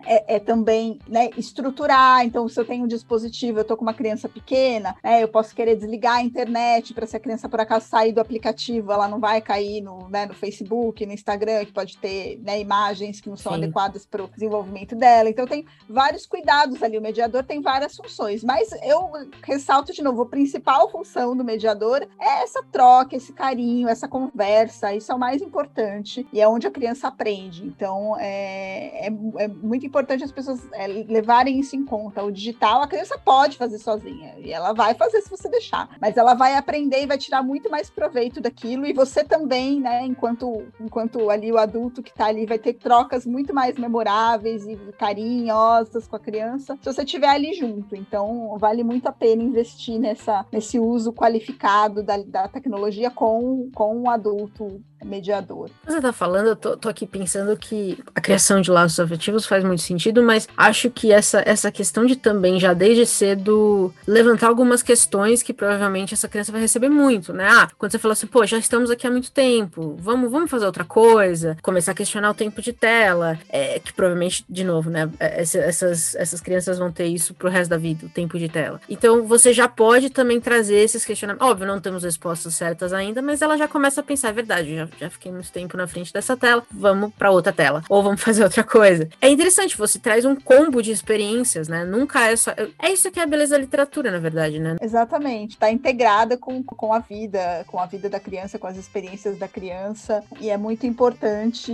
é, 0.05 0.37
é 0.37 0.39
também 0.39 0.99
né, 1.09 1.31
estruturar. 1.37 2.25
Então, 2.25 2.49
se 2.49 2.59
eu 2.59 2.65
tenho 2.65 2.85
um 2.85 2.89
dispositivo, 2.89 3.59
eu 3.59 3.63
estou 3.63 3.77
com 3.77 3.83
uma 3.83 3.95
criança 3.95 4.29
pequena, 4.29 4.97
né, 5.03 5.23
eu 5.23 5.29
posso 5.29 5.55
querer 5.55 5.77
desligar 5.77 6.17
a 6.17 6.23
internet 6.23 6.95
para 6.95 7.07
se 7.07 7.17
a 7.17 7.21
criança 7.21 7.49
por 7.49 7.61
acaso 7.61 7.87
sair 7.87 8.13
do 8.13 8.21
aplicativo, 8.21 8.93
ela 8.93 9.09
não 9.09 9.21
vai 9.21 9.41
cair 9.41 9.81
no, 9.81 10.09
né, 10.09 10.27
no 10.27 10.35
Facebook, 10.35 11.05
no 11.05 11.13
Instagram, 11.13 11.65
que 11.65 11.73
pode 11.73 11.97
ter 11.99 12.41
né, 12.43 12.61
imagens 12.61 13.21
que 13.21 13.29
não 13.29 13.37
são 13.37 13.53
Sim. 13.53 13.65
adequadas 13.65 14.07
para 14.07 14.25
o 14.25 14.29
desenvolvimento 14.29 14.95
dela. 14.95 15.29
Então, 15.29 15.47
tem 15.47 15.65
vários 15.89 16.27
cuidados 16.27 16.83
ali. 16.83 16.99
O 16.99 17.03
mediador 17.03 17.45
tem 17.45 17.61
várias 17.61 17.97
funções, 17.97 18.43
mas 18.45 18.71
eu 18.83 19.11
ressalto 19.43 19.93
de 19.93 20.03
novo: 20.03 20.23
a 20.23 20.27
principal 20.27 20.91
função 20.91 21.37
do 21.37 21.45
mediador 21.45 22.07
é 22.21 22.43
essa 22.43 22.63
troca, 22.71 23.17
esse 23.17 23.33
carinho, 23.33 23.89
essa 23.89 24.09
conversa. 24.09 24.95
Isso 24.95 25.11
é 25.13 25.15
o 25.15 25.19
mais 25.19 25.43
importante 25.43 26.27
e 26.33 26.41
é 26.41 26.49
onde 26.49 26.67
a 26.67 26.71
criança 26.71 27.09
aprende. 27.09 27.65
Então, 27.65 28.17
é, 28.19 29.06
é, 29.07 29.45
é 29.45 29.49
muito 29.49 29.87
importante 29.87 30.25
as 30.25 30.33
pessoas 30.33 30.61
é, 30.73 30.87
levarem 30.87 31.59
isso 31.59 31.77
em 31.77 31.85
conta. 31.85 32.23
O 32.23 32.31
digital, 32.31 32.83
a 32.83 32.89
criança 32.89 33.19
pode 33.19 33.57
fazer 33.57 33.79
sozinha 33.79 34.35
e 34.39 34.53
ela 34.53 34.73
vai 34.73 34.95
fazer 34.95 35.21
se 35.21 35.31
você 35.31 35.49
deixar, 35.49 35.89
mas 36.01 36.17
ela 36.17 36.35
vai 36.35 36.55
aprender 36.55 37.03
e 37.03 37.07
vai 37.07 37.19
tirar 37.19 37.43
muito 37.43 37.71
mais 37.71 37.89
proveito 37.89 38.41
daquilo. 38.41 38.87
E 38.87 38.93
você 38.93 39.23
também, 39.23 39.81
né, 39.81 40.05
enquanto, 40.05 40.65
enquanto 40.81 41.31
ali 41.31 41.53
o 41.53 41.59
adulto 41.59 42.03
que 42.03 42.11
está 42.11 42.27
ali, 42.27 42.47
vai 42.47 42.59
ter 42.59 42.75
trocas 42.75 43.25
muito 43.25 43.55
mais 43.55 43.79
memoráveis 43.79 44.67
e 44.67 44.77
carinhosas 44.99 46.07
com 46.07 46.17
a 46.17 46.21
criança 46.21 46.77
se 46.81 46.93
você 46.93 47.03
estiver 47.03 47.29
ali 47.29 47.55
junto. 47.55 47.95
Então, 47.95 48.57
vale 48.59 48.83
muito 48.83 49.07
a 49.07 49.13
pena 49.13 49.43
investir 49.43 49.99
nessa, 49.99 50.45
nesse 50.51 50.79
uso 50.79 51.13
qualificado 51.13 52.03
da, 52.03 52.19
da 52.19 52.49
tecnologia 52.49 53.11
com, 53.11 53.71
com 53.75 53.97
um 53.97 54.11
adulto 54.11 54.83
mediador. 55.05 55.71
Você 55.87 55.97
está 55.97 56.13
falando, 56.13 56.49
eu 56.49 56.57
tô, 56.57 56.77
tô, 56.77 56.89
aqui 56.89 57.07
pensando 57.07 57.57
que 57.57 58.03
a 58.15 58.21
criação 58.21 58.61
de 58.61 58.71
laços 58.71 58.96
afetivos 59.01 59.47
faz 59.47 59.65
muito 59.65 59.83
sentido, 59.83 60.23
mas 60.23 60.49
acho 60.57 60.91
que 60.91 61.13
essa, 61.13 61.43
essa 61.47 61.71
questão 61.71 62.05
de 62.05 62.17
também, 62.17 62.59
já 62.59 62.73
desde 62.73 63.07
cedo, 63.07 63.93
levantar 64.07 64.49
algumas 64.49 64.83
questões 64.83 65.43
que 65.43 65.53
provavelmente 65.53 66.15
essa 66.15 66.29
criança 66.29 66.53
vai 66.53 66.61
receber 66.61 66.89
muito, 66.89 67.33
né? 67.33 67.47
Ah, 67.49 67.69
quando 67.79 67.93
você 67.93 67.99
fala 67.99 68.13
assim, 68.13 68.27
pô, 68.27 68.45
já 68.47 68.59
estamos 68.59 68.91
aqui 68.91 69.07
há 69.07 69.11
muito 69.11 69.31
tempo, 69.31 69.97
vamos, 69.99 70.31
vamos 70.31 70.51
fazer 70.51 70.67
outra 70.67 70.85
coisa, 70.85 71.57
começar 71.63 71.93
a 71.93 71.95
questionar 71.95 72.31
o 72.31 72.35
tempo 72.35 72.61
de 72.61 72.73
tela, 72.73 73.39
é, 73.49 73.79
que 73.79 73.93
provavelmente, 73.93 74.45
de 74.49 74.65
novo, 74.65 74.91
né, 74.91 75.09
é, 75.21 75.41
essas, 75.41 76.15
essas 76.15 76.41
crianças 76.41 76.79
vão 76.79 76.91
ter 76.91 77.07
isso 77.07 77.35
pro 77.35 77.49
resto 77.49 77.71
da 77.71 77.77
vida, 77.77 78.07
o 78.07 78.09
tempo 78.09 78.39
de 78.39 78.49
tela. 78.49 78.81
Então, 78.89 79.27
você 79.27 79.53
já 79.53 79.69
pode 79.69 80.11
também 80.11 80.41
trazer 80.41 80.77
esses 80.77 81.05
questionamentos. 81.05 81.47
Óbvio, 81.47 81.67
não 81.67 81.81
temos 81.81 82.03
respostas 82.03 82.55
certas 82.55 82.93
ainda, 82.93 83.21
mas 83.23 83.43
ela 83.43 83.57
já 83.57 83.69
começa 83.69 84.01
a 84.01 84.05
pensar, 84.05 84.29
é 84.29 84.33
verdade, 84.33 84.75
já, 84.75 84.89
já 84.99 85.11
fiquei 85.11 85.31
muito 85.31 85.51
tempo 85.51 85.77
na 85.77 85.87
frente 85.87 86.13
dessa 86.13 86.37
tela, 86.37 86.63
vamos 86.71 87.13
para 87.15 87.31
outra 87.31 87.53
tela, 87.53 87.83
ou 87.89 88.03
vamos 88.03 88.21
fazer 88.23 88.45
outra 88.45 88.65
coisa. 88.65 88.86
É 89.21 89.29
interessante, 89.29 89.77
você 89.77 89.99
traz 89.99 90.25
um 90.25 90.37
combo 90.37 90.83
de 90.83 90.93
experiências, 90.93 91.69
né? 91.69 91.85
Nunca 91.85 92.31
é 92.31 92.37
só. 92.37 92.53
É 92.79 92.91
isso 92.91 93.11
que 93.11 93.21
é 93.21 93.23
a 93.23 93.27
beleza 93.27 93.57
da 93.57 93.61
literatura, 93.61 94.11
na 94.11 94.19
verdade, 94.19 94.59
né? 94.59 94.77
Exatamente, 94.81 95.59
tá 95.59 95.71
integrada 95.71 96.37
com, 96.37 96.63
com 96.63 96.93
a 96.93 96.99
vida, 96.99 97.65
com 97.67 97.79
a 97.79 97.87
vida 97.87 98.09
da 98.09 98.21
criança, 98.21 98.59
com 98.59 98.67
as 98.67 98.77
experiências 98.77 99.39
da 99.39 99.49
criança, 99.49 100.23
e 100.41 100.51
é 100.51 100.57
muito 100.57 100.87
importante 100.87 101.73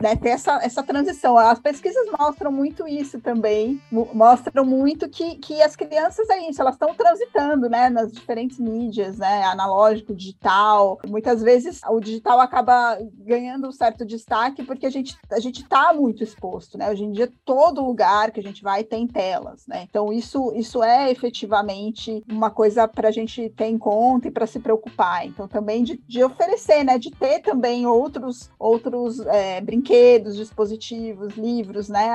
né, 0.00 0.16
ter 0.16 0.30
essa, 0.30 0.62
essa 0.62 0.82
transição. 0.82 1.36
As 1.36 1.58
pesquisas 1.58 2.06
mostram 2.18 2.52
muito 2.52 2.86
isso 2.86 3.20
também, 3.20 3.80
mostram 3.90 4.64
muito 4.64 5.08
que, 5.08 5.36
que 5.36 5.60
as 5.62 5.74
crianças 5.74 6.28
é 6.30 6.48
isso, 6.48 6.60
elas 6.60 6.74
estão 6.74 6.94
transitando, 6.94 7.68
né, 7.68 7.88
nas 7.88 8.12
diferentes 8.12 8.58
mídias, 8.58 9.18
né, 9.18 9.44
analógico, 9.44 10.14
digital. 10.14 10.98
Muitas 11.06 11.42
vezes 11.42 11.80
o 11.88 12.00
digital 12.00 12.40
acaba 12.40 12.98
ganhando 13.18 13.68
um 13.68 13.72
certo 13.72 14.04
destaque 14.04 14.62
porque 14.62 14.86
a 14.86 14.90
gente 14.90 15.16
a 15.30 15.40
gente 15.40 15.62
está 15.62 15.92
muito 15.92 16.22
exposto, 16.28 16.78
né? 16.78 16.90
Hoje 16.90 17.04
em 17.04 17.12
dia 17.12 17.30
todo 17.44 17.84
lugar 17.84 18.30
que 18.30 18.40
a 18.40 18.42
gente 18.42 18.62
vai 18.62 18.84
tem 18.84 19.06
telas, 19.06 19.66
né? 19.66 19.86
Então 19.88 20.12
isso 20.12 20.52
isso 20.54 20.82
é 20.82 21.10
efetivamente 21.10 22.22
uma 22.30 22.50
coisa 22.50 22.86
para 22.86 23.08
a 23.08 23.12
gente 23.12 23.48
ter 23.50 23.66
em 23.66 23.78
conta 23.78 24.28
e 24.28 24.30
para 24.30 24.46
se 24.46 24.60
preocupar. 24.60 25.26
Então 25.26 25.48
também 25.48 25.82
de, 25.82 26.00
de, 26.06 26.22
oferecer, 26.22 26.84
né? 26.84 26.98
De 26.98 27.10
ter 27.10 27.40
também 27.40 27.86
outros 27.86 28.50
outros 28.58 29.20
é, 29.26 29.60
brinquedos, 29.60 30.36
dispositivos, 30.36 31.34
livros, 31.36 31.88
né? 31.88 32.14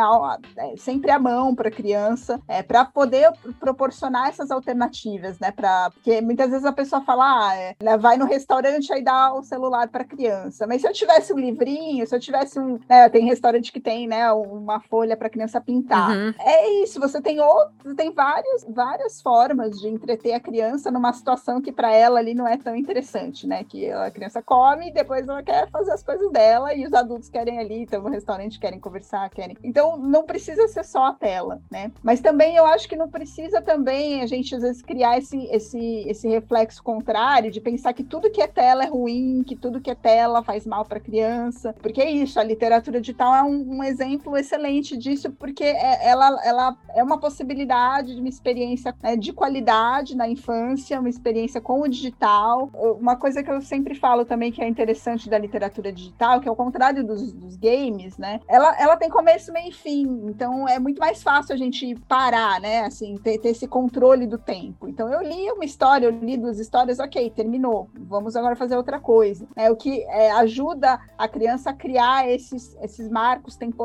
É, 0.58 0.78
sempre 0.78 1.12
à 1.12 1.20
mão 1.20 1.56
para 1.56 1.70
a 1.70 1.72
criança, 1.72 2.40
é, 2.48 2.62
para 2.62 2.86
poder 2.86 3.32
proporcionar 3.60 4.30
essas 4.30 4.52
alternativas, 4.52 5.40
né? 5.40 5.52
Para 5.52 5.92
porque 5.92 6.22
muitas 6.22 6.50
vezes 6.50 6.66
a 6.66 6.72
pessoa 6.74 7.02
fala, 7.02 7.50
ah, 7.50 7.56
é, 7.56 7.76
né, 7.82 7.98
vai 7.98 8.18
no 8.18 8.26
restaurante 8.26 8.92
aí 8.92 9.04
dá 9.04 9.34
o 9.34 9.44
celular 9.44 9.88
para 9.88 10.04
criança. 10.04 10.66
Mas 10.68 10.82
se 10.82 10.88
eu 10.88 10.94
tivesse 10.94 11.34
um 11.34 11.40
livrinho, 11.40 12.06
se 12.06 12.16
eu 12.16 12.20
tivesse 12.20 12.60
um. 12.60 12.80
Né, 12.90 13.10
tem 13.10 13.26
restaurante 13.26 13.72
que 13.72 13.80
tem, 13.80 14.03
né, 14.08 14.32
uma 14.32 14.80
folha 14.80 15.16
para 15.16 15.30
criança 15.30 15.62
pintar. 15.62 16.12
Uhum. 16.12 16.34
É 16.40 16.70
isso, 16.84 17.00
você 17.00 17.22
tem 17.22 17.40
outro, 17.40 17.96
tem 17.96 18.12
várias, 18.12 18.66
várias 18.68 19.22
formas 19.22 19.80
de 19.80 19.88
entreter 19.88 20.34
a 20.34 20.40
criança 20.40 20.90
numa 20.90 21.14
situação 21.14 21.62
que 21.62 21.72
para 21.72 21.92
ela 21.94 22.20
ali 22.20 22.34
não 22.34 22.48
é 22.48 22.58
tão 22.58 22.76
interessante, 22.76 23.46
né? 23.46 23.64
Que 23.64 23.92
a 23.92 24.10
criança 24.12 24.42
come 24.42 24.90
e 24.90 24.94
depois 24.94 25.28
ela 25.28 25.44
quer 25.44 25.70
fazer 25.70 25.92
as 25.92 26.04
coisas 26.04 26.32
dela 26.32 26.74
e 26.74 26.86
os 26.86 26.94
adultos 26.94 27.30
querem 27.30 27.60
ali, 27.60 27.84
estão 27.84 28.02
no 28.02 28.10
restaurante, 28.10 28.60
querem 28.60 28.80
conversar, 28.80 29.30
querem. 29.30 29.58
Então 29.64 29.98
não 29.98 30.24
precisa 30.24 30.68
ser 30.68 30.84
só 30.84 31.06
a 31.06 31.14
tela, 31.14 31.62
né? 31.72 31.92
Mas 32.02 32.22
também 32.22 32.56
eu 32.56 32.66
acho 32.66 32.88
que 32.88 32.96
não 32.96 33.10
precisa 33.10 33.62
também 33.62 34.22
a 34.22 34.26
gente 34.26 34.56
às 34.56 34.62
vezes 34.62 34.82
criar 34.82 35.18
esse, 35.18 35.38
esse, 35.48 36.04
esse 36.08 36.28
reflexo 36.28 36.82
contrário 36.82 37.52
de 37.52 37.62
pensar 37.62 37.94
que 37.94 38.04
tudo 38.04 38.32
que 38.32 38.42
é 38.42 38.48
tela 38.48 38.84
é 38.84 38.88
ruim, 38.88 39.44
que 39.46 39.56
tudo 39.56 39.82
que 39.82 39.92
é 39.92 39.96
tela 39.96 40.24
tela 40.24 40.44
faz 40.44 40.66
mal 40.66 40.86
para 40.86 40.98
a 40.98 41.02
criança, 41.02 41.76
porque 41.82 42.02
é 42.02 42.10
isso, 42.10 42.40
a 42.40 42.44
literatura 42.44 43.02
digital 43.02 43.36
é 43.36 43.44
um, 43.44 43.78
um 43.78 43.84
exemplo 43.94 44.36
excelente 44.38 44.98
disso, 44.98 45.32
porque 45.32 45.64
é, 45.64 46.08
ela, 46.08 46.40
ela 46.44 46.78
é 46.90 47.04
uma 47.04 47.20
possibilidade 47.20 48.16
de 48.16 48.20
uma 48.20 48.30
experiência 48.30 48.94
né, 49.02 49.16
de 49.16 49.32
qualidade 49.32 50.16
na 50.16 50.28
infância, 50.28 51.00
uma 51.00 51.10
experiência 51.10 51.62
com 51.62 51.82
o 51.82 51.88
digital. 51.88 52.70
Uma 53.00 53.16
coisa 53.16 53.44
que 53.44 53.52
eu 53.52 53.62
sempre 53.62 53.96
falo 53.96 54.26
também 54.26 54.52
que 54.52 54.62
é 54.62 54.68
interessante 54.68 55.30
da 55.30 55.38
literatura 55.38 55.92
digital, 55.92 56.42
que 56.42 56.48
é 56.48 56.52
o 56.52 56.56
contrário 56.56 57.04
dos, 57.04 57.32
dos 57.32 57.56
games, 57.56 58.18
né? 58.18 58.40
Ela, 58.48 58.76
ela 58.80 58.98
tem 58.98 59.10
começo, 59.10 59.54
meio 59.54 59.70
e 59.70 59.72
fim, 59.72 60.26
então 60.26 60.68
é 60.68 60.80
muito 60.80 61.00
mais 61.00 61.24
fácil 61.24 61.54
a 61.54 61.58
gente 61.58 61.96
parar, 62.08 62.60
né? 62.60 62.82
Assim, 62.82 63.16
ter, 63.16 63.38
ter 63.38 63.50
esse 63.50 63.68
controle 63.68 64.26
do 64.28 64.38
tempo. 64.38 64.88
Então 64.88 65.12
eu 65.12 65.22
li 65.22 65.52
uma 65.52 65.64
história, 65.64 66.08
eu 66.08 66.12
li 66.12 66.36
duas 66.38 66.60
histórias, 66.60 67.00
ok, 67.00 67.30
terminou, 67.30 67.90
vamos 67.96 68.36
agora 68.36 68.56
fazer 68.56 68.76
outra 68.76 69.00
coisa. 69.00 69.48
Né? 69.56 69.70
O 69.72 69.76
que 69.76 70.04
é, 70.04 70.32
ajuda 70.32 71.00
a 71.18 71.28
criança 71.28 71.70
a 71.70 71.74
criar 71.74 72.30
esses, 72.30 72.76
esses 72.82 73.10
marcos 73.10 73.56
temporais 73.56 73.83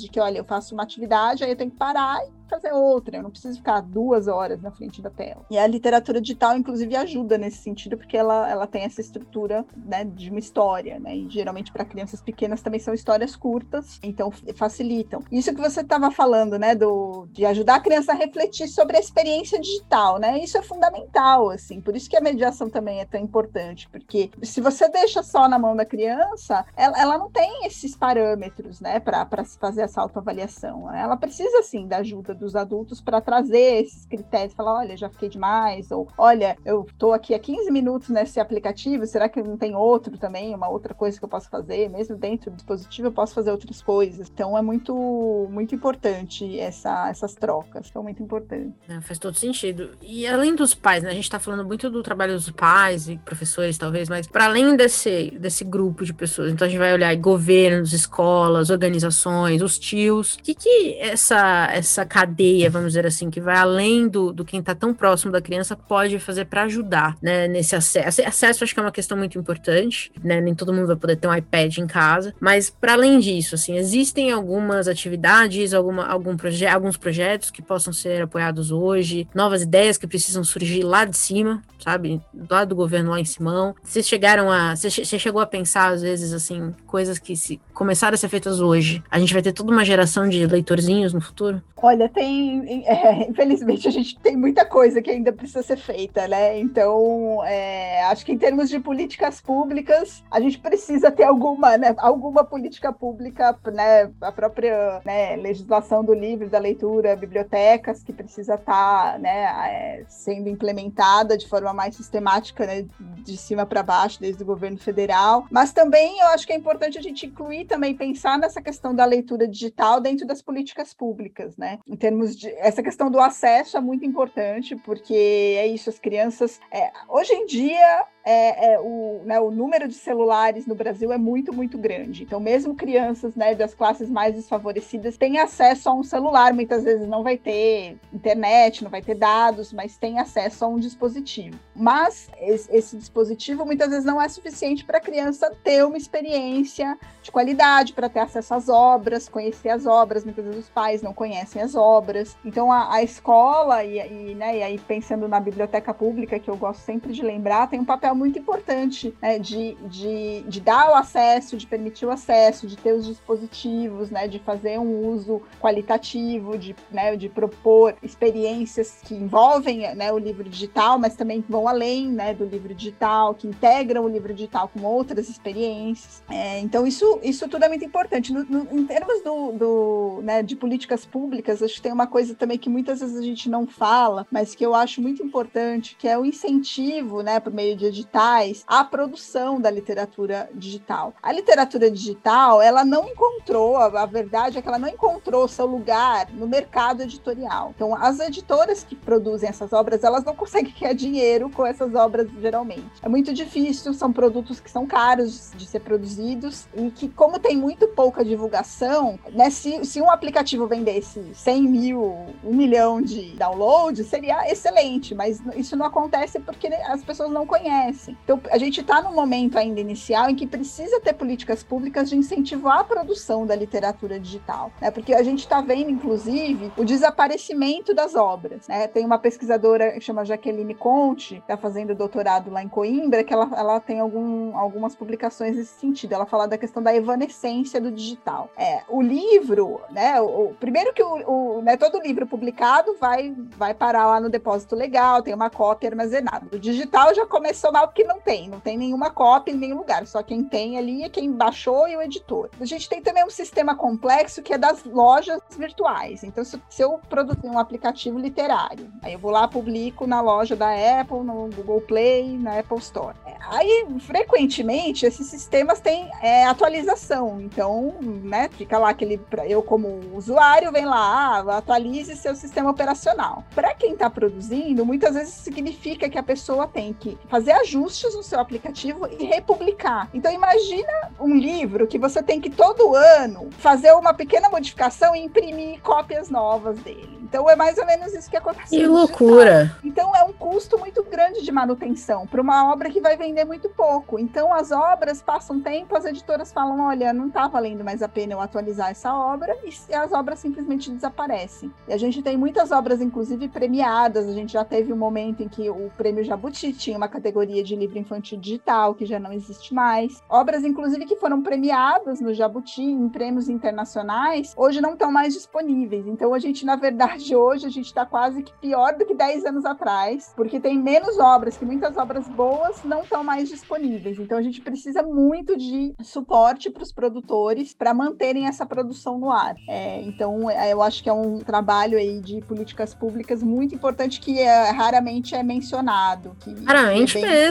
de 0.00 0.08
que, 0.08 0.20
olha, 0.20 0.38
eu 0.38 0.44
faço 0.44 0.74
uma 0.74 0.82
atividade, 0.82 1.44
aí 1.44 1.50
eu 1.50 1.56
tenho 1.56 1.70
que 1.70 1.76
parar 1.76 2.18
e 2.26 2.37
fazer 2.48 2.72
outra, 2.72 3.16
eu 3.16 3.22
não 3.22 3.30
preciso 3.30 3.58
ficar 3.58 3.80
duas 3.80 4.28
horas 4.28 4.60
na 4.60 4.70
frente 4.70 5.00
da 5.02 5.10
tela. 5.10 5.44
E 5.50 5.58
a 5.58 5.66
literatura 5.66 6.20
digital, 6.20 6.56
inclusive, 6.56 6.96
ajuda 6.96 7.38
nesse 7.38 7.58
sentido, 7.58 7.96
porque 7.96 8.16
ela, 8.16 8.48
ela 8.50 8.66
tem 8.66 8.82
essa 8.82 9.00
estrutura 9.00 9.64
né, 9.76 10.04
de 10.04 10.30
uma 10.30 10.38
história, 10.38 10.98
né? 10.98 11.16
E 11.16 11.28
geralmente 11.28 11.72
para 11.72 11.84
crianças 11.84 12.20
pequenas 12.20 12.62
também 12.62 12.80
são 12.80 12.94
histórias 12.94 13.36
curtas, 13.36 13.98
então 14.02 14.30
facilitam. 14.54 15.22
Isso 15.30 15.54
que 15.54 15.60
você 15.60 15.80
estava 15.80 16.10
falando, 16.10 16.58
né, 16.58 16.74
do, 16.74 17.26
de 17.32 17.44
ajudar 17.44 17.76
a 17.76 17.80
criança 17.80 18.12
a 18.12 18.14
refletir 18.14 18.68
sobre 18.68 18.96
a 18.96 19.00
experiência 19.00 19.60
digital, 19.60 20.18
né? 20.18 20.38
Isso 20.38 20.56
é 20.58 20.62
fundamental, 20.62 21.50
assim, 21.50 21.80
por 21.80 21.94
isso 21.96 22.08
que 22.08 22.16
a 22.16 22.20
mediação 22.20 22.68
também 22.70 23.00
é 23.00 23.04
tão 23.04 23.20
importante, 23.20 23.88
porque 23.88 24.30
se 24.42 24.60
você 24.60 24.88
deixa 24.88 25.22
só 25.22 25.48
na 25.48 25.58
mão 25.58 25.76
da 25.76 25.84
criança, 25.84 26.64
ela, 26.76 27.00
ela 27.00 27.18
não 27.18 27.30
tem 27.30 27.66
esses 27.66 27.96
parâmetros, 27.96 28.80
né, 28.80 29.00
para 29.00 29.26
fazer 29.60 29.82
essa 29.82 30.00
autoavaliação. 30.00 30.86
Né? 30.86 31.00
Ela 31.02 31.16
precisa, 31.16 31.62
sim, 31.62 31.86
da 31.86 31.98
ajuda 31.98 32.34
dos 32.38 32.56
adultos 32.56 33.00
para 33.00 33.20
trazer 33.20 33.82
esses 33.82 34.06
critérios, 34.06 34.54
falar, 34.54 34.78
olha, 34.78 34.96
já 34.96 35.08
fiquei 35.08 35.28
demais, 35.28 35.90
ou 35.90 36.08
olha, 36.16 36.56
eu 36.64 36.86
estou 36.88 37.12
aqui 37.12 37.34
há 37.34 37.38
15 37.38 37.70
minutos 37.70 38.08
nesse 38.08 38.40
aplicativo, 38.40 39.06
será 39.06 39.28
que 39.28 39.42
não 39.42 39.56
tem 39.56 39.74
outro 39.74 40.16
também, 40.16 40.54
uma 40.54 40.68
outra 40.68 40.94
coisa 40.94 41.18
que 41.18 41.24
eu 41.24 41.28
posso 41.28 41.50
fazer? 41.50 41.88
Mesmo 41.88 42.16
dentro 42.16 42.50
do 42.50 42.56
dispositivo 42.56 43.08
eu 43.08 43.12
posso 43.12 43.34
fazer 43.34 43.50
outras 43.50 43.82
coisas. 43.82 44.30
Então 44.32 44.56
é 44.56 44.62
muito, 44.62 45.48
muito 45.50 45.74
importante 45.74 46.58
essa, 46.58 47.08
essas 47.08 47.34
trocas, 47.34 47.88
são 47.88 48.02
muito 48.02 48.22
importantes. 48.22 48.72
É, 48.88 49.00
faz 49.00 49.18
todo 49.18 49.36
sentido. 49.36 49.90
E 50.00 50.26
além 50.26 50.54
dos 50.54 50.74
pais, 50.74 51.02
né, 51.02 51.10
a 51.10 51.14
gente 51.14 51.24
está 51.24 51.38
falando 51.38 51.64
muito 51.64 51.90
do 51.90 52.02
trabalho 52.02 52.34
dos 52.34 52.50
pais 52.50 53.08
e 53.08 53.18
professores, 53.18 53.76
talvez, 53.76 54.08
mas 54.08 54.26
para 54.26 54.46
além 54.46 54.76
desse, 54.76 55.32
desse 55.38 55.64
grupo 55.64 56.04
de 56.04 56.14
pessoas, 56.14 56.52
então 56.52 56.66
a 56.66 56.68
gente 56.68 56.78
vai 56.78 56.92
olhar 56.92 57.14
governos, 57.16 57.92
escolas, 57.92 58.70
organizações, 58.70 59.62
os 59.62 59.78
tios, 59.78 60.34
o 60.34 60.42
que, 60.42 60.54
que 60.54 60.98
essa, 60.98 61.68
essa 61.72 62.04
cadeia 62.04 62.27
cadeia, 62.28 62.68
vamos 62.70 62.88
dizer 62.88 63.06
assim, 63.06 63.30
que 63.30 63.40
vai 63.40 63.56
além 63.56 64.06
do, 64.06 64.32
do 64.32 64.44
quem 64.44 64.60
está 64.60 64.74
tão 64.74 64.92
próximo 64.92 65.32
da 65.32 65.40
criança, 65.40 65.74
pode 65.74 66.18
fazer 66.18 66.44
para 66.44 66.64
ajudar, 66.64 67.16
né, 67.22 67.48
nesse 67.48 67.74
acesso. 67.74 68.22
Acesso 68.22 68.64
acho 68.64 68.74
que 68.74 68.80
é 68.80 68.82
uma 68.82 68.92
questão 68.92 69.16
muito 69.16 69.38
importante, 69.38 70.12
né, 70.22 70.40
nem 70.40 70.54
todo 70.54 70.72
mundo 70.72 70.86
vai 70.86 70.96
poder 70.96 71.16
ter 71.16 71.26
um 71.26 71.34
iPad 71.34 71.78
em 71.78 71.86
casa, 71.86 72.34
mas 72.38 72.70
para 72.70 72.92
além 72.92 73.18
disso, 73.18 73.54
assim, 73.54 73.76
existem 73.76 74.30
algumas 74.30 74.88
atividades, 74.88 75.72
alguma, 75.72 76.06
algum 76.06 76.36
proje 76.36 76.66
alguns 76.66 76.96
projetos 76.96 77.50
que 77.50 77.62
possam 77.62 77.92
ser 77.92 78.22
apoiados 78.22 78.70
hoje, 78.70 79.26
novas 79.34 79.62
ideias 79.62 79.96
que 79.96 80.06
precisam 80.06 80.44
surgir 80.44 80.82
lá 80.82 81.04
de 81.04 81.16
cima, 81.16 81.62
sabe, 81.78 82.20
lá 82.50 82.64
do 82.64 82.74
governo 82.74 83.10
lá 83.10 83.20
em 83.20 83.24
Simão. 83.24 83.74
Vocês 83.82 84.06
chegaram 84.06 84.50
a, 84.50 84.74
você 84.74 84.90
chegou 85.18 85.40
a 85.40 85.46
pensar 85.46 85.92
às 85.92 86.02
vezes 86.02 86.32
assim, 86.32 86.74
coisas 86.86 87.18
que 87.18 87.36
se 87.36 87.60
começaram 87.72 88.14
a 88.14 88.18
ser 88.18 88.28
feitas 88.28 88.60
hoje, 88.60 89.02
a 89.10 89.18
gente 89.18 89.32
vai 89.32 89.42
ter 89.42 89.52
toda 89.52 89.70
uma 89.70 89.84
geração 89.84 90.28
de 90.28 90.44
leitorzinhos 90.46 91.12
no 91.12 91.20
futuro? 91.20 91.62
Olha, 91.80 92.08
tem, 92.08 92.84
é, 92.86 93.22
infelizmente, 93.30 93.86
a 93.86 93.90
gente 93.90 94.18
tem 94.18 94.36
muita 94.36 94.64
coisa 94.64 95.00
que 95.00 95.10
ainda 95.10 95.32
precisa 95.32 95.62
ser 95.62 95.76
feita, 95.76 96.26
né? 96.26 96.58
Então, 96.58 97.44
é, 97.44 98.02
acho 98.04 98.26
que 98.26 98.32
em 98.32 98.38
termos 98.38 98.68
de 98.68 98.80
políticas 98.80 99.40
públicas, 99.40 100.24
a 100.30 100.40
gente 100.40 100.58
precisa 100.58 101.10
ter 101.10 101.22
alguma, 101.22 101.78
né, 101.78 101.94
alguma 101.98 102.42
política 102.42 102.92
pública, 102.92 103.56
né? 103.72 104.10
A 104.20 104.32
própria 104.32 105.00
né, 105.04 105.36
legislação 105.36 106.04
do 106.04 106.12
livro, 106.12 106.48
da 106.48 106.58
leitura, 106.58 107.14
bibliotecas, 107.14 108.02
que 108.02 108.12
precisa 108.12 108.54
estar 108.54 109.12
tá, 109.12 109.18
né, 109.18 109.44
é, 109.70 110.04
sendo 110.08 110.48
implementada 110.48 111.38
de 111.38 111.48
forma 111.48 111.72
mais 111.72 111.94
sistemática, 111.94 112.66
né, 112.66 112.86
de 113.24 113.36
cima 113.36 113.64
para 113.64 113.84
baixo, 113.84 114.20
desde 114.20 114.42
o 114.42 114.46
governo 114.46 114.78
federal. 114.78 115.46
Mas 115.50 115.72
também 115.72 116.18
eu 116.18 116.26
acho 116.28 116.46
que 116.46 116.52
é 116.52 116.56
importante 116.56 116.98
a 116.98 117.02
gente 117.02 117.26
incluir 117.26 117.66
também, 117.66 117.94
pensar 117.94 118.36
nessa 118.36 118.60
questão 118.60 118.92
da 118.92 119.04
leitura 119.04 119.46
digital 119.46 120.00
dentro 120.00 120.26
das 120.26 120.42
políticas 120.42 120.92
públicas, 120.92 121.56
né? 121.56 121.67
Em 121.86 121.96
termos 121.96 122.36
de 122.36 122.48
essa 122.58 122.82
questão 122.82 123.10
do 123.10 123.20
acesso 123.20 123.76
é 123.76 123.80
muito 123.80 124.04
importante, 124.04 124.76
porque 124.76 125.56
é 125.58 125.66
isso, 125.66 125.90
as 125.90 125.98
crianças. 125.98 126.60
É, 126.70 126.90
hoje 127.08 127.32
em 127.32 127.46
dia 127.46 128.06
é, 128.30 128.72
é, 128.74 128.78
o, 128.78 129.22
né, 129.24 129.40
o 129.40 129.50
número 129.50 129.88
de 129.88 129.94
celulares 129.94 130.66
no 130.66 130.74
Brasil 130.74 131.10
é 131.10 131.16
muito, 131.16 131.50
muito 131.50 131.78
grande. 131.78 132.24
Então, 132.24 132.38
mesmo 132.38 132.74
crianças 132.74 133.34
né, 133.34 133.54
das 133.54 133.72
classes 133.72 134.10
mais 134.10 134.34
desfavorecidas 134.34 135.16
têm 135.16 135.38
acesso 135.38 135.88
a 135.88 135.94
um 135.94 136.02
celular. 136.02 136.52
Muitas 136.52 136.84
vezes 136.84 137.08
não 137.08 137.22
vai 137.22 137.38
ter 137.38 137.96
internet, 138.12 138.84
não 138.84 138.90
vai 138.90 139.00
ter 139.00 139.14
dados, 139.14 139.72
mas 139.72 139.96
tem 139.96 140.18
acesso 140.18 140.62
a 140.62 140.68
um 140.68 140.78
dispositivo. 140.78 141.58
Mas 141.74 142.28
esse, 142.38 142.70
esse 142.70 142.96
dispositivo 142.98 143.64
muitas 143.64 143.88
vezes 143.88 144.04
não 144.04 144.20
é 144.20 144.28
suficiente 144.28 144.84
para 144.84 144.98
a 144.98 145.00
criança 145.00 145.50
ter 145.64 145.82
uma 145.86 145.96
experiência 145.96 146.98
de 147.22 147.32
qualidade, 147.32 147.94
para 147.94 148.10
ter 148.10 148.20
acesso 148.20 148.52
às 148.52 148.68
obras, 148.68 149.26
conhecer 149.26 149.70
as 149.70 149.86
obras. 149.86 150.22
Muitas 150.22 150.44
vezes 150.44 150.64
os 150.64 150.68
pais 150.68 151.00
não 151.00 151.14
conhecem 151.14 151.62
as 151.62 151.74
obras. 151.74 152.36
Então, 152.44 152.70
a, 152.70 152.92
a 152.92 153.02
escola, 153.02 153.82
e, 153.84 153.96
e, 153.96 154.34
né, 154.34 154.58
e 154.58 154.62
aí 154.62 154.78
pensando 154.78 155.26
na 155.26 155.40
biblioteca 155.40 155.94
pública, 155.94 156.38
que 156.38 156.50
eu 156.50 156.56
gosto 156.58 156.80
sempre 156.80 157.10
de 157.10 157.22
lembrar, 157.22 157.70
tem 157.70 157.80
um 157.80 157.86
papel 157.86 158.17
muito 158.18 158.38
importante 158.38 159.14
né, 159.22 159.38
de, 159.38 159.74
de, 159.88 160.42
de 160.42 160.60
dar 160.60 160.90
o 160.90 160.94
acesso, 160.94 161.56
de 161.56 161.66
permitir 161.66 162.04
o 162.04 162.10
acesso, 162.10 162.66
de 162.66 162.76
ter 162.76 162.92
os 162.92 163.06
dispositivos, 163.06 164.10
né, 164.10 164.26
de 164.26 164.38
fazer 164.40 164.78
um 164.78 165.06
uso 165.08 165.40
qualitativo, 165.60 166.58
de, 166.58 166.74
né, 166.90 167.16
de 167.16 167.28
propor 167.28 167.94
experiências 168.02 169.00
que 169.04 169.14
envolvem 169.14 169.94
né, 169.94 170.12
o 170.12 170.18
livro 170.18 170.44
digital, 170.44 170.98
mas 170.98 171.14
também 171.14 171.44
vão 171.48 171.68
além 171.68 172.08
né, 172.08 172.34
do 172.34 172.44
livro 172.44 172.74
digital, 172.74 173.34
que 173.34 173.46
integram 173.46 174.04
o 174.04 174.08
livro 174.08 174.34
digital 174.34 174.68
com 174.68 174.84
outras 174.84 175.28
experiências. 175.28 176.22
É, 176.28 176.58
então, 176.60 176.86
isso, 176.86 177.20
isso 177.22 177.48
tudo 177.48 177.64
é 177.64 177.68
muito 177.68 177.84
importante. 177.84 178.32
No, 178.32 178.44
no, 178.44 178.78
em 178.78 178.84
termos 178.84 179.22
do, 179.22 179.52
do, 179.52 180.20
né, 180.22 180.42
de 180.42 180.56
políticas 180.56 181.06
públicas, 181.06 181.62
acho 181.62 181.74
que 181.74 181.82
tem 181.82 181.92
uma 181.92 182.06
coisa 182.06 182.34
também 182.34 182.58
que 182.58 182.68
muitas 182.68 183.00
vezes 183.00 183.16
a 183.16 183.22
gente 183.22 183.48
não 183.48 183.66
fala, 183.66 184.26
mas 184.30 184.54
que 184.54 184.64
eu 184.64 184.74
acho 184.74 185.00
muito 185.00 185.22
importante, 185.22 185.96
que 185.96 186.08
é 186.08 186.18
o 186.18 186.24
incentivo, 186.24 187.22
né, 187.22 187.38
por 187.38 187.52
meio 187.52 187.76
de 187.76 187.86
digitais 188.08 188.64
a 188.66 188.82
produção 188.84 189.60
da 189.60 189.70
literatura 189.70 190.48
digital. 190.54 191.12
A 191.22 191.32
literatura 191.32 191.90
digital, 191.90 192.60
ela 192.62 192.84
não 192.84 193.06
encontrou, 193.06 193.76
a, 193.76 194.06
verdade 194.06 194.58
é 194.58 194.62
que 194.62 194.68
ela 194.68 194.78
não 194.78 194.88
encontrou 194.88 195.46
seu 195.46 195.66
lugar 195.66 196.28
no 196.32 196.46
mercado 196.46 197.02
editorial. 197.02 197.72
Então, 197.74 197.94
as 197.94 198.18
editoras 198.18 198.82
que 198.82 198.96
produzem 198.96 199.48
essas 199.48 199.72
obras, 199.72 200.02
elas 200.02 200.24
não 200.24 200.34
conseguem 200.34 200.74
ganhar 200.78 200.94
dinheiro 200.94 201.50
com 201.50 201.66
essas 201.66 201.94
obras 201.94 202.28
geralmente. 202.40 202.90
É 203.02 203.08
muito 203.08 203.32
difícil, 203.34 203.92
são 203.92 204.12
produtos 204.12 204.58
que 204.58 204.70
são 204.70 204.86
caros 204.86 205.52
de 205.54 205.66
ser 205.66 205.80
produzidos 205.80 206.66
e 206.74 206.90
que, 206.90 207.08
como 207.08 207.38
tem 207.38 207.56
muito 207.56 207.86
pouca 207.88 208.24
divulgação, 208.24 209.18
né, 209.32 209.50
se, 209.50 209.84
se 209.84 210.00
um 210.00 210.10
aplicativo 210.10 210.66
vendesse 210.66 211.22
100 211.34 211.62
mil, 211.62 212.26
um 212.42 212.54
milhão 212.54 213.02
de 213.02 213.34
downloads, 213.36 214.06
seria 214.06 214.50
excelente, 214.50 215.14
mas 215.14 215.40
isso 215.54 215.76
não 215.76 215.86
acontece 215.86 216.40
porque 216.40 216.68
as 216.68 217.04
pessoas 217.04 217.30
não 217.30 217.46
conhecem 217.46 217.87
acontece. 217.88 218.16
Então, 218.24 218.40
a 218.50 218.58
gente 218.58 218.80
está 218.80 219.02
num 219.02 219.14
momento 219.14 219.58
ainda 219.58 219.80
inicial 219.80 220.30
em 220.30 220.34
que 220.34 220.46
precisa 220.46 221.00
ter 221.00 221.14
políticas 221.14 221.62
públicas 221.62 222.08
de 222.08 222.16
incentivar 222.16 222.80
a 222.80 222.84
produção 222.84 223.46
da 223.46 223.54
literatura 223.54 224.18
digital, 224.18 224.70
né? 224.80 224.90
Porque 224.90 225.14
a 225.14 225.22
gente 225.22 225.40
está 225.40 225.60
vendo, 225.60 225.90
inclusive, 225.90 226.72
o 226.76 226.84
desaparecimento 226.84 227.94
das 227.94 228.14
obras. 228.14 228.68
Né? 228.68 228.86
Tem 228.88 229.04
uma 229.04 229.18
pesquisadora 229.18 229.92
que 229.92 230.00
chama 230.00 230.24
Jaqueline 230.24 230.74
Conte, 230.74 231.36
que 231.36 231.40
está 231.40 231.56
fazendo 231.56 231.94
doutorado 231.94 232.50
lá 232.50 232.62
em 232.62 232.68
Coimbra, 232.68 233.24
que 233.24 233.32
ela, 233.32 233.50
ela 233.56 233.80
tem 233.80 234.00
algum, 234.00 234.56
algumas 234.56 234.94
publicações 234.94 235.56
nesse 235.56 235.78
sentido. 235.78 236.12
Ela 236.12 236.26
fala 236.26 236.46
da 236.46 236.58
questão 236.58 236.82
da 236.82 236.94
evanescência 236.94 237.80
do 237.80 237.90
digital. 237.90 238.50
É, 238.56 238.82
o 238.88 239.00
livro, 239.00 239.80
né? 239.90 240.20
O, 240.20 240.48
o 240.48 240.54
primeiro 240.54 240.92
que 240.92 241.02
o, 241.02 241.58
o 241.58 241.62
né, 241.62 241.76
todo 241.76 242.00
livro 242.00 242.26
publicado 242.26 242.96
vai, 243.00 243.34
vai 243.56 243.74
parar 243.74 244.06
lá 244.06 244.20
no 244.20 244.28
depósito 244.28 244.74
legal, 244.74 245.22
tem 245.22 245.34
uma 245.34 245.50
cópia 245.50 245.88
armazenada. 245.88 246.46
O 246.52 246.58
digital 246.58 247.14
já 247.14 247.26
começou 247.26 247.72
na 247.78 247.86
que 247.86 248.04
não 248.04 248.20
tem, 248.20 248.48
não 248.48 248.60
tem 248.60 248.76
nenhuma 248.76 249.10
cópia 249.10 249.52
em 249.52 249.56
nenhum 249.56 249.78
lugar, 249.78 250.06
só 250.06 250.22
quem 250.22 250.42
tem 250.42 250.78
ali 250.78 251.04
é 251.04 251.08
quem 251.08 251.30
baixou 251.30 251.86
e 251.88 251.96
o 251.96 252.02
editor. 252.02 252.50
A 252.60 252.64
gente 252.64 252.88
tem 252.88 253.00
também 253.00 253.24
um 253.24 253.30
sistema 253.30 253.74
complexo 253.74 254.42
que 254.42 254.52
é 254.52 254.58
das 254.58 254.84
lojas 254.84 255.40
virtuais. 255.56 256.24
Então, 256.24 256.44
se, 256.44 256.60
se 256.68 256.82
eu 256.82 257.00
produzir 257.08 257.46
um 257.46 257.58
aplicativo 257.58 258.18
literário, 258.18 258.90
aí 259.02 259.12
eu 259.12 259.18
vou 259.18 259.30
lá, 259.30 259.46
publico 259.46 260.06
na 260.06 260.20
loja 260.20 260.56
da 260.56 260.70
Apple, 261.00 261.20
no 261.20 261.48
Google 261.54 261.80
Play, 261.82 262.36
na 262.38 262.58
Apple 262.58 262.78
Store. 262.78 263.16
É, 263.26 263.36
aí, 263.42 263.86
frequentemente, 264.00 265.06
esses 265.06 265.26
sistemas 265.26 265.80
têm 265.80 266.10
é, 266.20 266.46
atualização. 266.46 267.40
Então, 267.40 267.94
né, 268.00 268.48
fica 268.52 268.78
lá 268.78 268.90
aquele, 268.90 269.20
eu 269.46 269.62
como 269.62 270.00
usuário, 270.14 270.72
vem 270.72 270.84
lá, 270.84 270.98
ah, 270.98 271.58
atualize 271.58 272.16
seu 272.16 272.34
sistema 272.34 272.70
operacional. 272.70 273.44
Para 273.54 273.74
quem 273.74 273.92
está 273.92 274.10
produzindo, 274.10 274.84
muitas 274.84 275.14
vezes 275.14 275.34
significa 275.34 276.08
que 276.08 276.18
a 276.18 276.22
pessoa 276.22 276.66
tem 276.66 276.92
que 276.92 277.18
fazer 277.28 277.52
ajustes 277.52 277.67
ajustes 277.68 278.14
no 278.14 278.22
seu 278.22 278.40
aplicativo 278.40 279.06
e 279.06 279.24
republicar. 279.24 280.08
Então 280.14 280.32
imagina 280.32 281.10
um 281.20 281.36
livro 281.36 281.86
que 281.86 281.98
você 281.98 282.22
tem 282.22 282.40
que 282.40 282.48
todo 282.48 282.94
ano 282.94 283.50
fazer 283.58 283.92
uma 283.92 284.14
pequena 284.14 284.48
modificação 284.48 285.14
e 285.14 285.20
imprimir 285.20 285.80
cópias 285.82 286.30
novas 286.30 286.78
dele. 286.78 287.18
Então 287.22 287.48
é 287.48 287.54
mais 287.54 287.76
ou 287.76 287.84
menos 287.84 288.14
isso 288.14 288.30
que 288.30 288.36
acontece. 288.36 288.70
Que 288.70 288.86
loucura! 288.86 289.76
Então 289.84 290.16
é 290.16 290.24
um 290.24 290.32
custo 290.32 290.78
muito 290.78 291.02
grande 291.04 291.42
de 291.42 291.52
manutenção 291.52 292.26
para 292.26 292.40
uma 292.40 292.72
obra 292.72 292.88
que 292.88 293.00
vai 293.00 293.18
vender 293.18 293.44
muito 293.44 293.68
pouco. 293.68 294.18
Então 294.18 294.52
as 294.52 294.70
obras 294.70 295.20
passam 295.20 295.60
tempo, 295.60 295.94
as 295.94 296.06
editoras 296.06 296.50
falam: 296.50 296.80
olha, 296.80 297.12
não 297.12 297.28
está 297.28 297.46
valendo 297.46 297.84
mais 297.84 298.02
a 298.02 298.08
pena 298.08 298.32
eu 298.32 298.40
atualizar 298.40 298.90
essa 298.90 299.14
obra, 299.14 299.56
e 299.62 299.94
as 299.94 300.12
obras 300.12 300.38
simplesmente 300.38 300.90
desaparecem. 300.90 301.70
E 301.86 301.92
a 301.92 301.98
gente 301.98 302.22
tem 302.22 302.36
muitas 302.36 302.70
obras, 302.70 303.02
inclusive 303.02 303.48
premiadas. 303.48 304.26
A 304.26 304.32
gente 304.32 304.54
já 304.54 304.64
teve 304.64 304.90
um 304.90 304.96
momento 304.96 305.42
em 305.42 305.48
que 305.48 305.68
o 305.68 305.90
prêmio 305.98 306.24
Jabuti 306.24 306.72
tinha 306.72 306.96
uma 306.96 307.08
categoria 307.08 307.57
de 307.62 307.76
livro 307.76 307.98
infantil 307.98 308.38
digital, 308.38 308.94
que 308.94 309.06
já 309.06 309.18
não 309.18 309.32
existe 309.32 309.74
mais. 309.74 310.22
Obras, 310.28 310.64
inclusive, 310.64 311.06
que 311.06 311.16
foram 311.16 311.42
premiadas 311.42 312.20
no 312.20 312.32
Jabuti 312.32 312.82
em 312.82 313.08
prêmios 313.08 313.48
internacionais, 313.48 314.54
hoje 314.56 314.80
não 314.80 314.92
estão 314.92 315.10
mais 315.10 315.34
disponíveis. 315.34 316.06
Então 316.06 316.34
a 316.34 316.38
gente, 316.38 316.64
na 316.64 316.76
verdade, 316.76 317.34
hoje 317.34 317.66
a 317.66 317.70
gente 317.70 317.86
está 317.86 318.04
quase 318.04 318.42
que 318.42 318.52
pior 318.60 318.96
do 318.96 319.04
que 319.04 319.14
10 319.14 319.44
anos 319.46 319.64
atrás, 319.64 320.32
porque 320.36 320.60
tem 320.60 320.78
menos 320.78 321.18
obras, 321.18 321.56
que 321.56 321.64
muitas 321.64 321.96
obras 321.96 322.28
boas 322.28 322.82
não 322.84 323.02
estão 323.02 323.22
mais 323.24 323.48
disponíveis. 323.48 324.18
Então 324.18 324.38
a 324.38 324.42
gente 324.42 324.60
precisa 324.60 325.02
muito 325.02 325.56
de 325.56 325.94
suporte 326.02 326.70
para 326.70 326.82
os 326.82 326.92
produtores 326.92 327.74
para 327.74 327.94
manterem 327.94 328.46
essa 328.46 328.64
produção 328.66 329.18
no 329.18 329.30
ar. 329.30 329.54
É, 329.68 330.02
então 330.02 330.48
é, 330.50 330.72
eu 330.72 330.82
acho 330.82 331.02
que 331.02 331.08
é 331.08 331.12
um 331.12 331.38
trabalho 331.38 331.98
aí 331.98 332.20
de 332.20 332.40
políticas 332.42 332.94
públicas 332.94 333.42
muito 333.42 333.74
importante 333.74 334.20
que 334.20 334.38
é, 334.38 334.70
raramente 334.70 335.34
é 335.34 335.42
mencionado. 335.42 336.36
raramente 336.66 337.18
é 337.18 337.20
mesmo. 337.20 337.47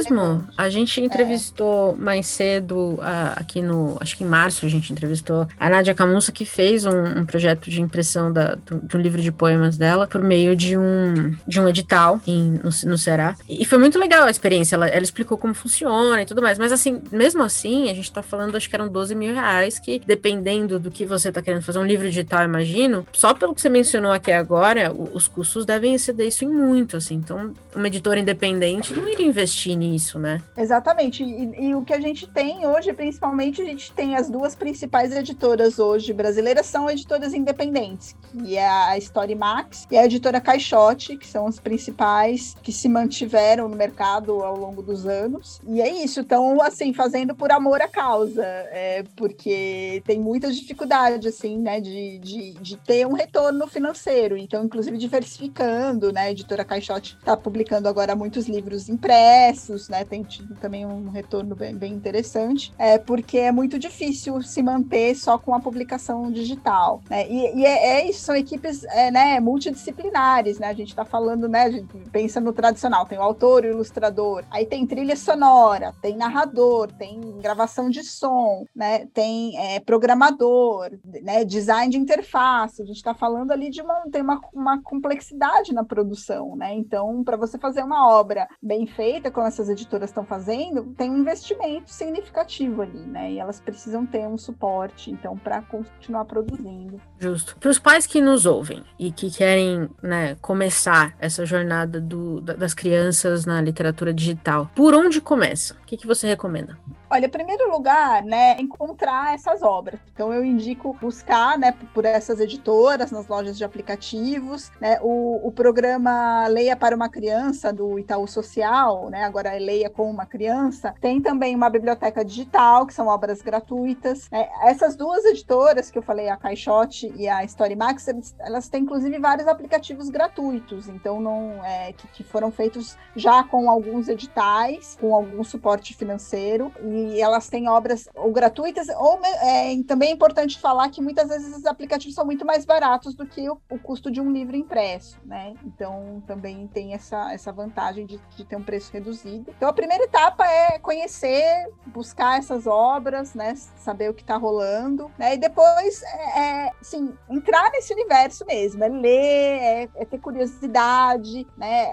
A 0.57 0.69
gente 0.69 1.01
entrevistou 1.01 1.93
é. 1.93 2.01
mais 2.01 2.27
cedo 2.27 2.99
aqui 3.35 3.61
no, 3.61 3.97
acho 3.99 4.17
que 4.17 4.23
em 4.23 4.27
março 4.27 4.65
a 4.65 4.69
gente 4.69 4.91
entrevistou 4.91 5.47
a 5.59 5.69
Nádia 5.69 5.93
Camussa 5.93 6.31
que 6.31 6.45
fez 6.45 6.85
um, 6.85 7.19
um 7.19 7.25
projeto 7.25 7.69
de 7.69 7.81
impressão 7.81 8.31
da, 8.31 8.55
do, 8.55 8.77
do, 8.79 8.97
livro 8.97 9.21
de 9.21 9.31
poemas 9.31 9.77
dela 9.77 10.07
por 10.07 10.21
meio 10.21 10.55
de 10.55 10.77
um 10.77 11.35
de 11.47 11.59
um 11.59 11.67
edital 11.67 12.19
em, 12.25 12.59
no, 12.63 12.69
no 12.91 12.97
Ceará. 12.97 13.35
E 13.47 13.65
foi 13.65 13.77
muito 13.77 13.97
legal 13.99 14.27
a 14.27 14.31
experiência. 14.31 14.75
Ela, 14.75 14.87
ela 14.87 15.03
explicou 15.03 15.37
como 15.37 15.53
funciona 15.53 16.21
e 16.21 16.25
tudo 16.25 16.41
mais. 16.41 16.57
Mas 16.57 16.71
assim, 16.71 17.01
mesmo 17.11 17.43
assim, 17.43 17.89
a 17.89 17.93
gente 17.93 18.11
tá 18.11 18.21
falando, 18.21 18.55
acho 18.55 18.69
que 18.69 18.75
eram 18.75 18.87
12 18.87 19.15
mil 19.15 19.33
reais, 19.33 19.79
que 19.79 20.01
dependendo 20.05 20.79
do 20.79 20.91
que 20.91 21.05
você 21.05 21.31
tá 21.31 21.41
querendo 21.41 21.61
fazer 21.61 21.79
um 21.79 21.85
livro 21.85 22.07
digital, 22.07 22.43
imagino, 22.43 23.05
só 23.13 23.33
pelo 23.33 23.53
que 23.53 23.61
você 23.61 23.69
mencionou 23.69 24.11
aqui 24.11 24.31
agora, 24.31 24.93
os 24.93 25.27
custos 25.27 25.65
devem 25.65 25.95
exceder 25.95 26.27
isso 26.27 26.43
em 26.43 26.49
muito, 26.49 26.97
assim. 26.97 27.15
Então, 27.15 27.53
uma 27.75 27.87
editora 27.87 28.19
independente 28.19 28.93
não 28.93 29.07
iria 29.07 29.25
investir 29.25 29.75
nisso, 29.75 29.86
né? 30.19 30.41
Exatamente. 30.55 31.23
E, 31.23 31.67
e 31.67 31.75
o 31.75 31.83
que 31.83 31.93
a 31.93 31.99
gente 31.99 32.27
tem 32.27 32.65
hoje, 32.65 32.93
principalmente, 32.93 33.61
a 33.61 33.65
gente 33.65 33.91
tem 33.93 34.15
as 34.15 34.29
duas 34.29 34.55
principais 34.55 35.15
editoras 35.15 35.79
hoje 35.79 36.13
brasileiras, 36.13 36.65
são 36.65 36.89
editoras 36.89 37.33
independentes, 37.33 38.15
que 38.31 38.57
é 38.57 38.67
a 38.67 38.97
Story 38.97 39.35
Max 39.35 39.87
e 39.89 39.97
a 39.97 40.05
editora 40.05 40.41
Caixote, 40.41 41.17
que 41.17 41.27
são 41.27 41.47
as 41.47 41.59
principais 41.59 42.55
que 42.61 42.71
se 42.71 42.89
mantiveram 42.89 43.69
no 43.69 43.75
mercado 43.75 44.43
ao 44.43 44.57
longo 44.57 44.81
dos 44.81 45.05
anos. 45.05 45.61
E 45.67 45.81
é 45.81 46.03
isso, 46.03 46.21
estão, 46.21 46.61
assim, 46.61 46.93
fazendo 46.93 47.35
por 47.35 47.51
amor 47.51 47.81
à 47.81 47.87
causa, 47.87 48.43
é, 48.43 49.03
porque 49.15 50.01
tem 50.05 50.19
muitas 50.19 50.55
dificuldades, 50.55 51.25
assim, 51.25 51.57
né, 51.57 51.79
de, 51.79 52.19
de, 52.19 52.53
de 52.53 52.77
ter 52.77 53.05
um 53.05 53.13
retorno 53.13 53.67
financeiro. 53.67 54.37
Então, 54.37 54.63
inclusive, 54.63 54.97
diversificando, 54.97 56.11
né, 56.11 56.21
a 56.21 56.31
editora 56.31 56.65
Caixote 56.65 57.17
está 57.19 57.35
publicando 57.35 57.87
agora 57.87 58.15
muitos 58.15 58.47
livros 58.47 58.89
impressos, 58.89 59.76
né, 59.89 60.03
tem 60.03 60.23
tido 60.23 60.55
também 60.55 60.85
um 60.85 61.09
retorno 61.09 61.55
bem, 61.55 61.75
bem 61.75 61.93
interessante, 61.93 62.73
é, 62.77 62.97
porque 62.97 63.37
é 63.37 63.51
muito 63.51 63.77
difícil 63.77 64.41
se 64.41 64.63
manter 64.63 65.15
só 65.15 65.37
com 65.37 65.53
a 65.53 65.59
publicação 65.59 66.31
digital, 66.31 67.01
né, 67.09 67.27
e, 67.29 67.59
e 67.59 67.65
é, 67.65 67.99
é, 67.99 68.09
isso, 68.09 68.21
são 68.21 68.35
equipes, 68.35 68.83
é, 68.85 69.11
né, 69.11 69.39
multidisciplinares, 69.39 70.59
né, 70.59 70.67
a 70.67 70.73
gente 70.73 70.89
está 70.89 71.05
falando, 71.05 71.47
né, 71.47 71.63
a 71.63 71.71
gente 71.71 71.87
pensa 72.11 72.39
no 72.39 72.53
tradicional, 72.53 73.05
tem 73.05 73.17
o 73.17 73.21
autor 73.21 73.63
o 73.63 73.67
ilustrador, 73.67 74.43
aí 74.49 74.65
tem 74.65 74.85
trilha 74.85 75.15
sonora, 75.15 75.93
tem 76.01 76.15
narrador, 76.15 76.91
tem 76.93 77.21
gravação 77.39 77.89
de 77.89 78.03
som, 78.03 78.65
né, 78.75 79.05
tem 79.13 79.57
é, 79.57 79.79
programador, 79.79 80.91
né, 81.21 81.45
design 81.45 81.91
de 81.91 81.97
interface, 81.97 82.81
a 82.81 82.85
gente 82.85 82.97
está 82.97 83.13
falando 83.13 83.51
ali 83.51 83.69
de 83.69 83.81
uma, 83.81 84.01
tem 84.11 84.21
uma, 84.21 84.41
uma 84.53 84.81
complexidade 84.81 85.73
na 85.73 85.83
produção, 85.83 86.55
né, 86.55 86.73
então 86.73 87.23
para 87.23 87.37
você 87.37 87.57
fazer 87.57 87.83
uma 87.83 88.09
obra 88.09 88.47
bem 88.61 88.85
feita, 88.85 89.31
como 89.31 89.47
essas 89.47 89.66
editoras 89.69 90.09
estão 90.09 90.25
fazendo, 90.25 90.83
tem 90.97 91.09
um 91.09 91.17
investimento 91.17 91.91
significativo 91.91 92.81
ali, 92.81 92.99
né, 92.99 93.31
e 93.31 93.39
elas 93.39 93.59
precisam 93.59 94.05
ter 94.05 94.27
um 94.27 94.37
suporte, 94.37 95.11
então, 95.11 95.37
para 95.37 95.61
continuar 95.61 96.25
produzindo. 96.25 96.99
Justo. 97.19 97.57
Para 97.57 97.69
os 97.69 97.79
pais 97.79 98.05
que 98.05 98.21
nos 98.21 98.45
ouvem 98.45 98.83
e 98.97 99.11
que 99.11 99.31
querem, 99.31 99.89
né, 100.01 100.35
começar 100.41 101.15
essa 101.19 101.45
jornada 101.45 101.99
do, 101.99 102.41
das 102.41 102.73
crianças 102.73 103.45
na 103.45 103.61
literatura 103.61 104.13
digital, 104.13 104.69
por 104.75 104.93
onde 104.93 105.21
começa? 105.21 105.73
O 105.75 105.85
que, 105.85 105.97
que 105.97 106.07
você 106.07 106.27
recomenda? 106.27 106.77
Olha, 107.09 107.25
em 107.25 107.29
primeiro 107.29 107.71
lugar, 107.71 108.21
né, 108.23 108.59
encontrar 108.59 109.33
essas 109.33 109.61
obras. 109.61 109.99
Então 110.13 110.33
eu 110.33 110.43
indico 110.43 110.93
buscar, 110.99 111.57
né, 111.57 111.73
por 111.93 112.03
essas 112.03 112.41
editoras 112.41 113.11
nas 113.11 113.27
lojas 113.27 113.57
de 113.57 113.63
aplicativos, 113.63 114.69
né, 114.81 114.99
o, 115.01 115.47
o 115.47 115.51
programa 115.51 116.47
Leia 116.47 116.75
para 116.75 116.95
uma 116.95 117.07
Criança 117.07 117.71
do 117.71 117.97
Itaú 117.97 118.27
Social, 118.27 119.09
né, 119.09 119.23
agora 119.23 119.55
Leia 119.59 119.89
com 119.89 120.09
uma 120.09 120.25
Criança, 120.25 120.93
tem 121.01 121.21
também 121.21 121.55
uma 121.55 121.69
biblioteca 121.69 122.23
digital 122.23 122.85
que 122.85 122.93
são 122.93 123.07
obras 123.07 123.41
gratuitas. 123.41 124.29
Né? 124.29 124.47
Essas 124.63 124.95
duas 124.95 125.25
editoras 125.25 125.91
que 125.91 125.97
eu 125.97 126.01
falei, 126.01 126.29
a 126.29 126.37
Caixote 126.37 127.11
e 127.15 127.27
a 127.27 127.43
Storymax, 127.43 128.07
elas 128.39 128.69
têm 128.69 128.83
inclusive 128.83 129.17
vários 129.19 129.47
aplicativos 129.47 130.09
gratuitos, 130.09 130.87
então 130.87 131.19
não 131.19 131.63
é, 131.63 131.93
que, 131.93 132.07
que 132.09 132.23
foram 132.23 132.51
feitos 132.51 132.97
já 133.15 133.43
com 133.43 133.69
alguns 133.69 134.07
editais, 134.07 134.97
com 134.99 135.13
algum 135.13 135.43
suporte 135.43 135.95
financeiro 135.95 136.71
e 136.83 137.21
elas 137.21 137.49
têm 137.49 137.67
obras 137.67 138.07
ou 138.15 138.31
gratuitas, 138.31 138.87
ou 138.89 139.19
é, 139.23 139.81
também 139.83 140.09
é 140.09 140.13
importante 140.13 140.59
falar 140.59 140.89
que 140.89 141.01
muitas 141.01 141.27
vezes 141.27 141.55
os 141.55 141.65
aplicativos 141.65 142.15
são 142.15 142.25
muito 142.25 142.45
mais 142.45 142.65
baratos 142.65 143.13
do 143.13 143.25
que 143.25 143.49
o, 143.49 143.59
o 143.69 143.79
custo 143.79 144.09
de 144.09 144.21
um 144.21 144.31
livro 144.31 144.55
impresso, 144.55 145.17
né? 145.25 145.53
Então 145.63 146.21
também 146.25 146.67
tem 146.67 146.93
essa, 146.93 147.33
essa 147.33 147.51
vantagem 147.51 148.05
de, 148.05 148.19
de, 148.35 148.45
ter 148.45 148.55
um 148.55 148.63
preço 148.63 148.91
reduzido. 148.91 149.36
Então 149.47 149.69
a 149.69 149.73
primeira 149.73 150.03
etapa 150.03 150.45
é 150.45 150.79
conhecer, 150.79 151.69
buscar 151.85 152.39
essas 152.39 152.65
obras, 152.65 153.33
né? 153.33 153.53
Saber 153.77 154.09
o 154.09 154.13
que 154.13 154.21
está 154.21 154.37
rolando, 154.37 155.11
né? 155.17 155.35
E 155.35 155.37
depois, 155.37 156.01
é, 156.03 156.39
é, 156.39 156.71
assim, 156.81 157.13
entrar 157.29 157.69
nesse 157.71 157.93
universo 157.93 158.45
mesmo, 158.45 158.83
é 158.83 158.87
ler, 158.87 159.59
é, 159.59 159.89
é 159.95 160.05
ter 160.05 160.17
curiosidade, 160.17 161.45
né? 161.55 161.91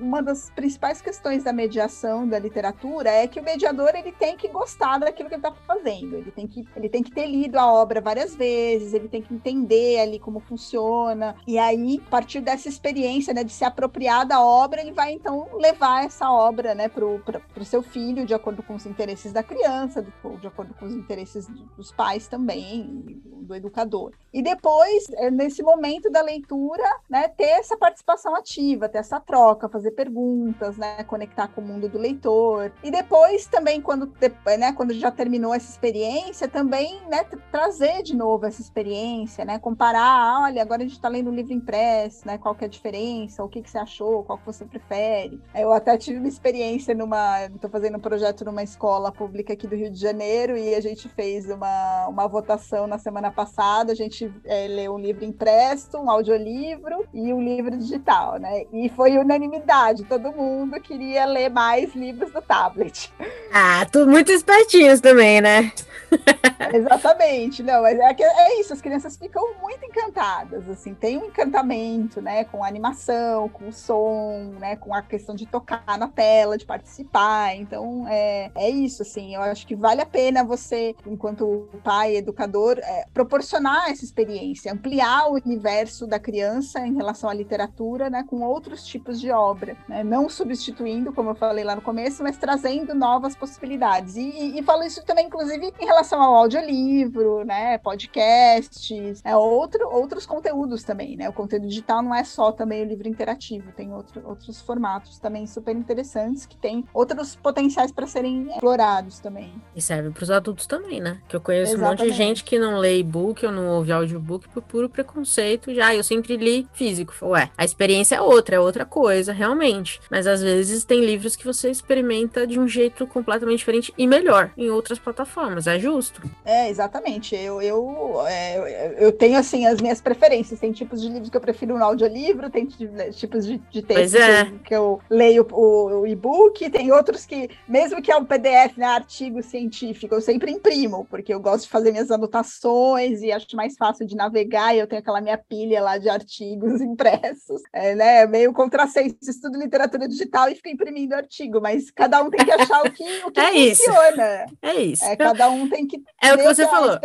Uma 0.00 0.22
das 0.22 0.50
principais 0.50 1.00
questões 1.00 1.42
da 1.42 1.52
mediação 1.52 2.28
da 2.28 2.38
literatura 2.38 3.10
é 3.10 3.26
que 3.26 3.40
o 3.40 3.42
mediador 3.42 3.94
ele 3.94 4.12
tem 4.12 4.36
que 4.36 4.44
que 4.44 4.48
gostar 4.48 4.98
daquilo 4.98 5.28
que 5.28 5.34
ele 5.34 5.40
está 5.46 5.52
fazendo. 5.66 6.16
Ele 6.16 6.30
tem 6.30 6.46
que, 6.46 6.68
ele 6.76 6.88
tem 6.88 7.02
que 7.02 7.10
ter 7.10 7.26
lido 7.26 7.56
a 7.56 7.72
obra 7.72 8.00
várias 8.00 8.34
vezes, 8.36 8.92
ele 8.92 9.08
tem 9.08 9.22
que 9.22 9.32
entender 9.32 10.00
ali 10.00 10.18
como 10.18 10.40
funciona. 10.40 11.34
E 11.46 11.58
aí, 11.58 12.02
a 12.06 12.10
partir 12.10 12.40
dessa 12.40 12.68
experiência, 12.68 13.32
né, 13.32 13.42
de 13.42 13.52
se 13.52 13.64
apropriar 13.64 14.26
da 14.26 14.42
obra, 14.42 14.80
ele 14.80 14.92
vai 14.92 15.12
então 15.12 15.48
levar 15.54 16.04
essa 16.04 16.30
obra, 16.30 16.74
né, 16.74 16.83
pro, 16.88 17.18
pro, 17.20 17.40
pro 17.40 17.64
seu 17.64 17.82
filho, 17.82 18.26
de 18.26 18.34
acordo 18.34 18.62
com 18.62 18.74
os 18.74 18.86
interesses 18.86 19.32
da 19.32 19.42
criança, 19.42 20.02
de, 20.02 20.12
de 20.40 20.46
acordo 20.46 20.74
com 20.74 20.86
os 20.86 20.92
interesses 20.92 21.46
dos 21.76 21.92
pais 21.92 22.28
também, 22.28 23.22
do 23.44 23.54
educador. 23.54 24.12
E 24.32 24.42
depois, 24.42 25.06
é, 25.14 25.30
nesse 25.30 25.62
momento 25.62 26.10
da 26.10 26.22
leitura, 26.22 26.84
né, 27.08 27.28
ter 27.28 27.44
essa 27.44 27.76
participação 27.76 28.34
ativa, 28.34 28.88
ter 28.88 28.98
essa 28.98 29.20
troca, 29.20 29.68
fazer 29.68 29.92
perguntas, 29.92 30.76
né, 30.76 31.04
conectar 31.04 31.48
com 31.48 31.60
o 31.60 31.64
mundo 31.64 31.88
do 31.88 31.98
leitor. 31.98 32.72
E 32.82 32.90
depois 32.90 33.46
também, 33.46 33.80
quando 33.80 34.12
né, 34.58 34.72
quando 34.72 34.92
já 34.94 35.10
terminou 35.10 35.54
essa 35.54 35.70
experiência, 35.70 36.48
também 36.48 37.00
né, 37.08 37.24
trazer 37.50 38.02
de 38.02 38.16
novo 38.16 38.46
essa 38.46 38.60
experiência, 38.60 39.44
né, 39.44 39.58
comparar, 39.58 40.42
olha, 40.42 40.62
agora 40.62 40.82
a 40.82 40.84
gente 40.84 40.96
está 40.96 41.08
lendo 41.08 41.30
um 41.30 41.34
livro 41.34 41.52
impresso, 41.52 42.26
né, 42.26 42.38
qual 42.38 42.54
que 42.54 42.64
é 42.64 42.66
a 42.66 42.70
diferença, 42.70 43.44
o 43.44 43.48
que, 43.48 43.62
que 43.62 43.70
você 43.70 43.78
achou, 43.78 44.24
qual 44.24 44.38
que 44.38 44.46
você 44.46 44.64
prefere. 44.64 45.40
Eu 45.54 45.72
até 45.72 45.96
tive 45.96 46.18
uma 46.18 46.28
experiência 46.28 46.73
numa, 46.94 47.46
estou 47.46 47.70
fazendo 47.70 47.96
um 47.96 48.00
projeto 48.00 48.44
numa 48.44 48.62
escola 48.62 49.12
pública 49.12 49.52
aqui 49.52 49.66
do 49.66 49.76
Rio 49.76 49.90
de 49.90 49.98
Janeiro 49.98 50.56
e 50.56 50.74
a 50.74 50.80
gente 50.80 51.08
fez 51.08 51.48
uma, 51.50 52.06
uma 52.08 52.26
votação 52.26 52.86
na 52.86 52.98
semana 52.98 53.30
passada, 53.30 53.92
a 53.92 53.94
gente 53.94 54.32
é, 54.44 54.66
leu 54.66 54.94
um 54.94 54.98
livro 54.98 55.24
impresso, 55.24 55.98
um 55.98 56.10
audiolivro 56.10 57.06
e 57.12 57.32
um 57.32 57.42
livro 57.42 57.76
digital, 57.76 58.38
né, 58.38 58.64
e 58.72 58.88
foi 58.90 59.18
unanimidade, 59.18 60.04
todo 60.04 60.32
mundo 60.32 60.80
queria 60.80 61.24
ler 61.24 61.48
mais 61.48 61.94
livros 61.94 62.32
do 62.32 62.42
tablet. 62.42 63.12
Ah, 63.52 63.86
tudo 63.90 64.10
muito 64.10 64.32
espertinhos 64.32 65.00
também, 65.00 65.40
né? 65.40 65.72
Exatamente, 66.72 67.62
não, 67.62 67.82
mas 67.82 67.98
é, 67.98 68.16
é, 68.20 68.60
isso, 68.60 68.72
as 68.72 68.80
crianças 68.80 69.16
ficam 69.16 69.54
muito 69.60 69.84
encantadas, 69.84 70.68
assim, 70.68 70.94
tem 70.94 71.18
um 71.18 71.26
encantamento, 71.26 72.20
né, 72.20 72.44
com 72.44 72.62
a 72.62 72.68
animação, 72.68 73.48
com 73.48 73.68
o 73.68 73.72
som, 73.72 74.54
né, 74.58 74.76
com 74.76 74.94
a 74.94 75.02
questão 75.02 75.34
de 75.34 75.46
tocar 75.46 75.98
na 75.98 76.08
tela, 76.08 76.56
participar, 76.64 77.54
então 77.56 78.06
é, 78.08 78.50
é 78.54 78.70
isso, 78.70 79.02
assim, 79.02 79.34
eu 79.34 79.42
acho 79.42 79.66
que 79.66 79.74
vale 79.74 80.00
a 80.00 80.06
pena 80.06 80.44
você, 80.44 80.94
enquanto 81.06 81.68
pai, 81.82 82.16
educador, 82.16 82.78
é, 82.78 83.06
proporcionar 83.12 83.90
essa 83.90 84.04
experiência, 84.04 84.72
ampliar 84.72 85.28
o 85.28 85.34
universo 85.34 86.06
da 86.06 86.18
criança 86.18 86.80
em 86.80 86.94
relação 86.94 87.28
à 87.28 87.34
literatura, 87.34 88.08
né, 88.08 88.24
com 88.28 88.42
outros 88.42 88.84
tipos 88.84 89.20
de 89.20 89.30
obra, 89.30 89.76
né, 89.88 90.02
não 90.02 90.28
substituindo, 90.28 91.12
como 91.12 91.30
eu 91.30 91.34
falei 91.34 91.64
lá 91.64 91.76
no 91.76 91.82
começo, 91.82 92.22
mas 92.22 92.36
trazendo 92.36 92.94
novas 92.94 93.34
possibilidades, 93.36 94.16
e, 94.16 94.22
e, 94.22 94.58
e 94.58 94.62
falo 94.62 94.82
isso 94.84 95.04
também, 95.04 95.26
inclusive, 95.26 95.72
em 95.80 95.84
relação 95.86 96.20
ao 96.20 96.34
audiolivro, 96.34 97.44
né, 97.44 97.78
podcasts, 97.78 99.20
é, 99.24 99.36
outro, 99.36 99.88
outros 99.88 100.26
conteúdos 100.26 100.82
também, 100.82 101.16
né, 101.16 101.28
o 101.28 101.32
conteúdo 101.32 101.66
digital 101.66 102.02
não 102.02 102.14
é 102.14 102.24
só 102.24 102.52
também 102.52 102.82
o 102.82 102.86
livro 102.86 103.08
interativo, 103.08 103.72
tem 103.72 103.92
outro, 103.92 104.22
outros 104.26 104.60
formatos 104.60 105.18
também 105.18 105.46
super 105.46 105.74
interessantes 105.76 106.46
que 106.54 106.60
tem 106.60 106.84
outros 106.92 107.36
potenciais 107.36 107.92
para 107.92 108.06
serem 108.06 108.48
explorados 108.50 109.18
também. 109.18 109.52
E 109.74 109.82
serve 109.82 110.10
para 110.10 110.22
os 110.22 110.30
adultos 110.30 110.66
também, 110.66 111.00
né, 111.00 111.18
que 111.28 111.36
eu 111.36 111.40
conheço 111.40 111.72
Exatamente. 111.72 112.00
um 112.00 112.04
monte 112.04 112.10
de 112.10 112.16
gente 112.16 112.44
que 112.44 112.58
não 112.58 112.78
lê 112.78 112.98
e-book 112.98 113.44
ou 113.44 113.52
não 113.52 113.68
ouve 113.68 113.92
audiobook 113.92 114.48
por 114.48 114.62
puro 114.62 114.88
preconceito, 114.88 115.74
já 115.74 115.94
eu 115.94 116.02
sempre 116.02 116.36
li 116.36 116.66
físico, 116.72 117.14
ué, 117.22 117.50
a 117.56 117.64
experiência 117.64 118.16
é 118.16 118.20
outra, 118.20 118.56
é 118.56 118.60
outra 118.60 118.84
coisa, 118.84 119.32
realmente, 119.32 120.00
mas 120.10 120.26
às 120.26 120.42
vezes 120.42 120.84
tem 120.84 121.04
livros 121.04 121.36
que 121.36 121.44
você 121.44 121.70
experimenta 121.70 122.46
de 122.46 122.58
um 122.58 122.66
jeito 122.66 123.06
completamente 123.06 123.58
diferente 123.58 123.92
e 123.96 124.06
melhor 124.06 124.50
em 124.56 124.70
outras 124.70 124.98
plataformas, 124.98 125.66
é 125.66 125.78
justo. 125.78 126.22
É, 126.44 126.68
exatamente. 126.68 127.34
Eu, 127.34 127.60
eu, 127.60 128.22
é, 128.26 128.94
eu 128.98 129.12
tenho, 129.12 129.38
assim, 129.38 129.66
as 129.66 129.80
minhas 129.80 130.00
preferências. 130.00 130.60
Tem 130.60 130.72
tipos 130.72 131.00
de 131.00 131.08
livros 131.08 131.30
que 131.30 131.36
eu 131.36 131.40
prefiro 131.40 131.78
no 131.78 131.84
audiolivro, 131.84 132.50
tem 132.50 132.66
tipos 132.66 133.46
de, 133.46 133.58
de 133.70 133.82
textos 133.82 134.20
é. 134.20 134.44
que, 134.44 134.58
que, 134.60 134.74
eu 134.74 135.00
leio 135.08 135.46
o, 135.50 136.00
o 136.00 136.06
e-book, 136.06 136.43
tem 136.70 136.92
outros 136.92 137.26
que, 137.26 137.50
mesmo 137.68 138.00
que 138.02 138.10
é 138.10 138.16
um 138.16 138.24
PDF, 138.24 138.76
né, 138.76 138.86
artigo 138.86 139.42
científico, 139.42 140.14
eu 140.14 140.20
sempre 140.20 140.50
imprimo, 140.50 141.06
porque 141.10 141.32
eu 141.32 141.40
gosto 141.40 141.64
de 141.64 141.70
fazer 141.70 141.92
minhas 141.92 142.10
anotações 142.10 143.22
e 143.22 143.30
acho 143.30 143.46
mais 143.54 143.76
fácil 143.76 144.06
de 144.06 144.16
navegar, 144.16 144.74
e 144.74 144.78
eu 144.78 144.86
tenho 144.86 145.00
aquela 145.00 145.20
minha 145.20 145.38
pilha 145.38 145.82
lá 145.82 145.98
de 145.98 146.08
artigos 146.08 146.80
impressos. 146.82 147.62
É, 147.72 147.94
né, 147.94 148.26
meio 148.26 148.52
contrassenso, 148.52 149.16
estudo 149.22 149.58
literatura 149.58 150.08
digital 150.08 150.48
e 150.48 150.54
fico 150.54 150.68
imprimindo 150.68 151.14
artigo, 151.14 151.60
mas 151.60 151.90
cada 151.90 152.22
um 152.22 152.30
tem 152.30 152.44
que 152.44 152.52
achar 152.52 152.82
o 152.84 152.90
que, 152.90 153.04
o 153.24 153.30
que 153.32 153.40
é 153.40 153.74
funciona. 153.74 154.44
Isso. 154.44 154.56
É 154.62 154.74
isso. 154.74 155.04
É, 155.04 155.16
cada 155.16 155.50
um 155.50 155.68
tem 155.68 155.86
que 155.86 156.02
é 156.22 156.32
o 156.32 156.38
que 156.38 156.44
você 156.44 156.66
falou. 156.66 156.98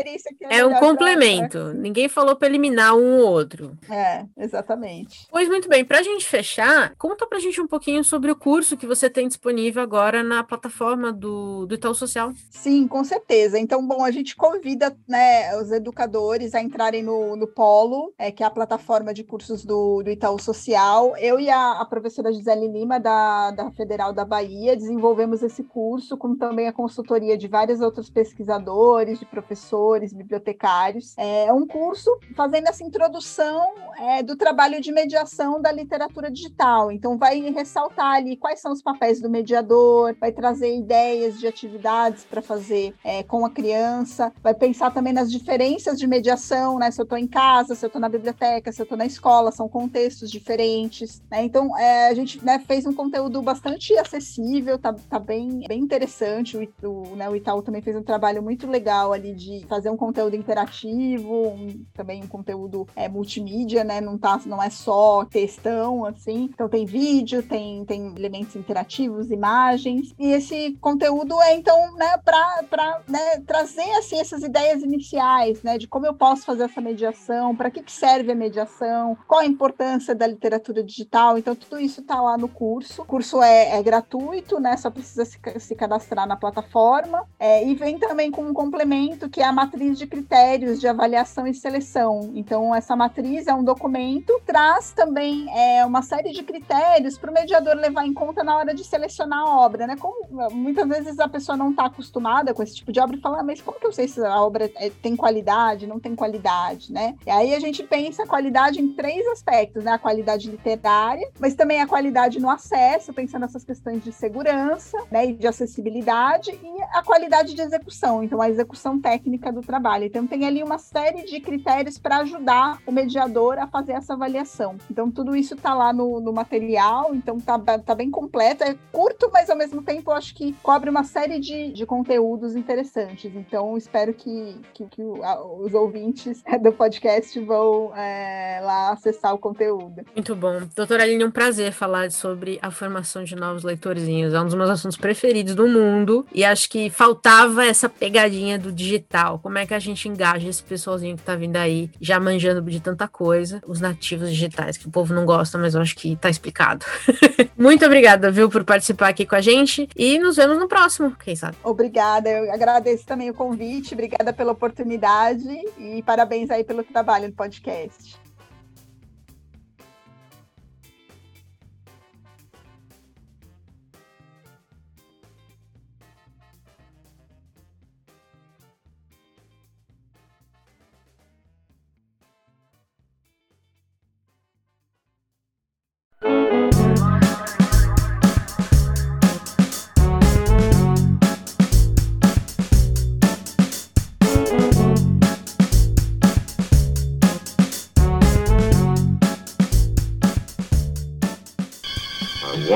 É, 0.50 0.60
é 0.60 0.66
um 0.66 0.76
complemento. 0.76 1.58
Pra... 1.58 1.74
Ninguém 1.74 2.08
falou 2.08 2.36
para 2.36 2.48
eliminar 2.48 2.96
um 2.96 3.20
ou 3.20 3.32
outro. 3.32 3.78
É, 3.90 4.26
exatamente. 4.38 5.28
Pois 5.30 5.48
muito 5.48 5.68
bem, 5.68 5.84
para 5.84 6.00
a 6.00 6.04
gente 6.04 6.26
fechar, 6.26 6.94
conta 6.98 7.28
para 7.28 7.38
a 7.38 7.42
gente 7.42 7.60
um 7.60 7.68
pouquinho 7.68 8.04
sobre 8.04 8.32
o 8.32 8.36
curso 8.36 8.78
que 8.78 8.88
você 8.88 9.10
tem 9.10 9.28
disponível 9.30 9.82
agora 9.82 10.21
na 10.21 10.43
plataforma 10.43 11.13
do, 11.13 11.65
do 11.65 11.75
Itaú 11.75 11.95
Social. 11.95 12.34
Sim, 12.49 12.88
com 12.88 13.03
certeza. 13.03 13.57
Então, 13.57 13.86
bom, 13.88 14.03
a 14.03 14.11
gente 14.11 14.36
convida 14.36 14.95
né, 15.07 15.55
os 15.57 15.71
educadores 15.71 16.53
a 16.53 16.61
entrarem 16.61 17.01
no, 17.01 17.36
no 17.36 17.47
Polo, 17.47 18.13
é, 18.17 18.32
que 18.32 18.43
é 18.43 18.45
a 18.45 18.51
plataforma 18.51 19.13
de 19.13 19.23
cursos 19.23 19.63
do, 19.63 20.03
do 20.03 20.09
Itaú 20.09 20.39
Social. 20.39 21.15
Eu 21.17 21.39
e 21.39 21.49
a, 21.49 21.80
a 21.80 21.86
professora 21.86 22.34
Gisele 22.34 22.67
Lima, 22.67 22.99
da, 22.99 23.51
da 23.51 23.71
Federal 23.71 24.11
da 24.11 24.25
Bahia, 24.25 24.75
desenvolvemos 24.75 25.41
esse 25.41 25.63
curso, 25.63 26.17
com 26.17 26.36
também 26.36 26.67
a 26.67 26.73
consultoria 26.73 27.38
de 27.38 27.47
vários 27.47 27.80
outros 27.80 28.09
pesquisadores 28.09 29.19
de 29.19 29.25
professores, 29.25 30.13
bibliotecários. 30.13 31.15
É 31.17 31.53
um 31.53 31.65
curso 31.65 32.09
fazendo 32.36 32.67
essa 32.67 32.84
introdução 32.84 33.73
é, 33.99 34.23
do 34.23 34.36
trabalho 34.36 34.82
de 34.82 34.91
mediação 34.91 35.61
da 35.61 35.71
literatura 35.71 36.32
digital. 36.32 36.91
Então, 36.91 37.17
vai 37.17 37.39
ressaltar 37.51 38.15
ali 38.15 38.36
quais 38.36 38.59
são 38.59 38.71
os 38.71 38.82
papéis 38.82 39.18
do 39.22 39.30
mediador, 39.30 40.15
vai 40.20 40.32
trazer 40.32 40.76
ideias 40.76 41.39
de 41.39 41.47
atividades 41.47 42.24
para 42.24 42.41
fazer 42.41 42.93
é, 43.03 43.24
com 43.24 43.45
a 43.45 43.49
criança, 43.49 44.32
vai 44.41 44.53
pensar 44.53 44.91
também 44.91 45.13
nas 45.13 45.32
diferenças 45.32 45.97
de 45.97 46.07
mediação, 46.07 46.78
né? 46.78 46.91
Se 46.91 46.99
eu 46.99 47.03
estou 47.03 47.17
em 47.17 47.28
casa, 47.28 47.76
se 47.76 47.86
eu 47.86 47.88
estou 47.88 48.01
na 48.01 48.09
biblioteca, 48.09 48.72
se 48.72 48.82
eu 48.82 48.84
estou 48.84 48.97
na 48.97 49.05
escola, 49.05 49.51
são 49.51 49.67
contextos 49.67 50.30
diferentes. 50.30 51.22
Né? 51.32 51.43
Então, 51.43 51.78
é, 51.78 52.07
a 52.09 52.13
gente 52.13 52.43
né, 52.43 52.59
fez 52.59 52.86
um 52.86 52.93
conteúdo 52.93 53.41
bastante 53.41 53.97
acessível, 53.97 54.78
tá, 54.78 54.93
tá 54.93 55.20
bem, 55.20 55.61
bem 55.67 55.80
interessante. 55.80 56.57
O, 56.57 56.88
o, 56.88 57.15
né, 57.15 57.30
o 57.30 57.36
Itaú 57.36 57.61
também 57.61 57.82
fez 57.82 57.95
um 57.95 58.03
trabalho 58.03 58.41
muito 58.41 58.67
legal 58.67 58.89
legal 58.89 59.13
ali 59.13 59.34
de 59.34 59.65
fazer 59.67 59.89
um 59.89 59.97
conteúdo 59.97 60.36
interativo, 60.36 61.49
um, 61.49 61.86
também 61.93 62.24
um 62.24 62.28
conteúdo 62.28 62.88
é, 62.95 63.07
multimídia, 63.07 63.84
né? 63.84 64.01
Não, 64.01 64.17
tá, 64.17 64.41
não 64.45 64.61
é 64.61 64.70
só 64.70 65.26
textão, 65.26 66.05
assim. 66.05 66.49
Então 66.53 66.67
tem 66.67 66.86
vídeo, 66.86 67.43
tem, 67.43 67.86
tem 67.86 68.13
elementos 68.15 68.55
interativos, 68.55 68.99
imagens. 69.06 70.14
E 70.18 70.32
esse 70.32 70.78
conteúdo 70.82 71.41
é, 71.41 71.56
então, 71.56 71.95
né, 71.95 72.18
para 72.18 73.02
né, 73.08 73.39
trazer 73.45 73.89
assim, 73.97 74.20
essas 74.20 74.43
ideias 74.43 74.84
iniciais, 74.84 75.62
né? 75.64 75.78
De 75.78 75.88
como 75.88 76.06
eu 76.06 76.14
posso 76.14 76.43
fazer 76.43 76.64
essa 76.64 76.82
mediação, 76.82 77.56
para 77.56 77.70
que, 77.70 77.82
que 77.82 77.91
serve 77.91 78.32
a 78.32 78.36
mediação, 78.36 79.18
qual 79.28 79.41
a 79.41 79.45
importância 79.45 80.16
da 80.16 80.28
literatura 80.28 80.84
digital. 80.84 81.38
Então, 81.38 81.56
tudo 81.56 81.80
isso 81.80 82.02
está 82.02 82.22
lá 82.22 82.38
no 82.38 82.47
curso. 82.47 83.02
O 83.02 83.06
curso 83.06 83.41
é, 83.41 83.78
é 83.78 83.84
gratuito, 83.84 84.60
né? 84.60 84.76
Só 84.78 84.89
precisa 84.89 85.26
se, 85.26 85.39
se 85.60 85.76
cadastrar 85.76 86.28
na 86.28 86.36
plataforma. 86.36 87.26
É, 87.39 87.66
e 87.66 87.76
vem 87.76 87.97
também 87.97 88.32
com 88.32 88.43
um 88.43 88.54
complemento 88.54 89.30
que 89.30 89.41
é 89.41 89.45
a 89.45 89.52
matriz 89.52 89.97
de 89.97 90.08
critérios 90.08 90.80
de 90.80 90.88
avaliação 90.88 91.47
e 91.47 91.54
seleção. 91.54 92.32
Então, 92.34 92.74
essa 92.74 92.95
matriz 92.95 93.47
é 93.47 93.54
um 93.54 93.64
documento, 93.64 94.39
traz 94.45 94.91
também 94.91 95.47
é, 95.56 95.86
uma 95.86 96.02
série 96.02 96.32
de 96.32 96.43
critérios 96.43 97.18
para 97.18 97.32
o 97.32 97.34
mediador 97.34 97.76
levar 97.76 98.06
em 98.06 98.14
conta 98.14 98.43
na 98.43 98.58
hora 98.58 98.74
de 98.74 98.84
selecionar 98.90 99.40
a 99.40 99.58
obra, 99.60 99.88
né? 99.88 99.96
Como 99.98 100.50
muitas 100.52 100.88
vezes 100.88 101.20
a 101.20 101.28
pessoa 101.28 101.56
não 101.56 101.72
está 101.72 101.86
acostumada 101.86 102.54
com 102.54 102.64
esse 102.64 102.76
tipo 102.76 102.92
de 102.92 103.00
obra 103.00 103.16
e 103.16 103.22
fala, 103.22 103.40
ah, 103.40 103.44
mas 103.44 103.62
como 103.62 103.80
que 103.80 103.86
eu 103.86 103.92
sei 103.92 104.08
se 104.08 104.24
a 104.26 104.42
obra 104.42 104.70
é, 104.76 104.90
tem 104.90 105.16
qualidade, 105.16 105.88
não 105.88 106.00
tem 106.00 106.16
qualidade, 106.16 106.92
né? 106.92 107.16
E 107.26 107.30
aí 107.30 107.54
a 107.54 107.60
gente 107.60 107.84
pensa 107.84 108.24
a 108.24 108.28
qualidade 108.28 108.82
em 108.82 108.94
três 108.94 109.26
aspectos, 109.28 109.84
né? 109.84 109.92
A 109.92 110.00
qualidade 110.00 110.50
literária, 110.50 111.30
mas 111.40 111.56
também 111.56 111.82
a 111.82 111.88
qualidade 111.88 112.40
no 112.40 112.50
acesso, 112.50 113.14
pensando 113.14 113.42
nessas 113.42 113.64
questões 113.64 114.04
de 114.04 114.12
segurança, 114.12 114.98
né? 115.12 115.28
E 115.28 115.34
de 115.34 115.48
acessibilidade 115.48 116.52
e 116.52 116.82
a 116.94 117.04
qualidade 117.04 117.54
de 117.54 117.62
execução. 117.62 118.24
Então, 118.24 118.42
a 118.42 118.50
execução 118.50 119.00
técnica 119.00 119.52
do 119.52 119.62
trabalho. 119.62 120.06
Então, 120.06 120.26
tem 120.26 120.46
ali 120.46 120.64
uma 120.64 120.78
série 120.78 121.24
de 121.24 121.40
critérios 121.40 121.98
para 121.98 122.18
ajudar 122.18 122.80
o 122.86 122.92
mediador 122.92 123.60
a 123.60 123.68
fazer 123.68 123.94
essa 123.94 124.14
avaliação. 124.14 124.78
Então, 124.90 125.12
tudo 125.12 125.36
isso 125.36 125.54
está 125.54 125.74
lá 125.74 125.94
no, 125.94 126.20
no, 126.20 126.34
material, 126.34 127.14
então 127.14 127.40
tá, 127.40 127.60
tá 127.60 127.96
bem 127.96 128.10
completo. 128.10 128.64
É 128.64 128.76
curto, 128.91 129.30
mas 129.32 129.49
ao 129.49 129.57
mesmo 129.57 129.82
tempo 129.82 130.11
acho 130.11 130.34
que 130.36 130.53
cobre 130.61 130.89
uma 130.89 131.03
série 131.03 131.39
de, 131.39 131.71
de 131.71 131.86
conteúdos 131.86 132.55
interessantes. 132.55 133.32
Então, 133.36 133.77
espero 133.77 134.13
que, 134.13 134.55
que, 134.73 134.86
que 134.86 135.01
os 135.01 135.73
ouvintes 135.73 136.43
do 136.61 136.71
podcast 136.71 137.39
vão 137.39 137.95
é, 137.95 138.59
lá 138.63 138.91
acessar 138.91 139.34
o 139.34 139.38
conteúdo. 139.38 140.03
Muito 140.15 140.36
bom. 140.36 140.61
Doutora 140.75 141.03
Aline, 141.03 141.23
é 141.23 141.25
um 141.25 141.32
prazer 141.32 141.71
falar 141.71 142.11
sobre 142.11 142.59
a 142.61 142.71
formação 142.71 143.23
de 143.23 143.36
novos 143.36 143.63
leitorzinhos. 143.63 144.34
É 144.34 144.39
um 144.39 144.45
dos 144.45 144.55
meus 144.55 144.69
assuntos 144.69 144.97
preferidos 144.97 145.55
do 145.55 145.67
mundo 145.67 146.25
e 146.34 146.43
acho 146.43 146.69
que 146.69 146.89
faltava 146.89 147.65
essa 147.65 147.88
pegadinha 147.88 148.57
do 148.57 148.71
digital, 148.71 149.39
como 149.39 149.57
é 149.57 149.65
que 149.65 149.73
a 149.73 149.80
gente 149.80 150.07
engaja 150.07 150.47
esse 150.49 150.63
pessoalzinho 150.63 151.17
que 151.17 151.23
tá 151.23 151.36
vindo 151.36 151.57
aí, 151.57 151.89
já 151.99 152.19
manjando 152.19 152.61
de 152.61 152.80
tanta 152.80 153.07
coisa, 153.07 153.61
os 153.67 153.80
nativos 153.80 154.30
digitais, 154.30 154.77
que 154.77 154.88
o 154.88 154.91
povo 154.91 155.13
não 155.13 155.25
gosta, 155.25 155.57
mas 155.57 155.75
eu 155.75 155.82
acho 155.82 155.95
que 155.95 156.15
tá 156.15 156.30
explicado. 156.30 156.86
Muito 157.57 157.86
obrigada, 157.86 158.32
viu, 158.32 158.49
por 158.49 158.63
participar 158.70 159.07
aqui 159.07 159.26
com 159.26 159.34
a 159.34 159.41
gente 159.41 159.89
e 159.95 160.20
nos 160.20 160.36
vemos 160.36 160.59
no 160.59 160.67
próximo, 160.67 161.15
quem 161.15 161.36
sabe. 161.36 161.57
Obrigada, 161.63 162.30
eu 162.30 162.53
agradeço 162.53 163.03
também 163.03 163.28
o 163.28 163.34
convite, 163.34 163.95
obrigada 163.95 164.32
pela 164.32 164.51
oportunidade 164.51 165.49
e 165.80 166.03
parabéns 166.03 166.51
aí 166.51 166.63
pelo 166.63 166.84
trabalho 166.84 167.28
no 167.28 167.34
podcast. 167.34 168.28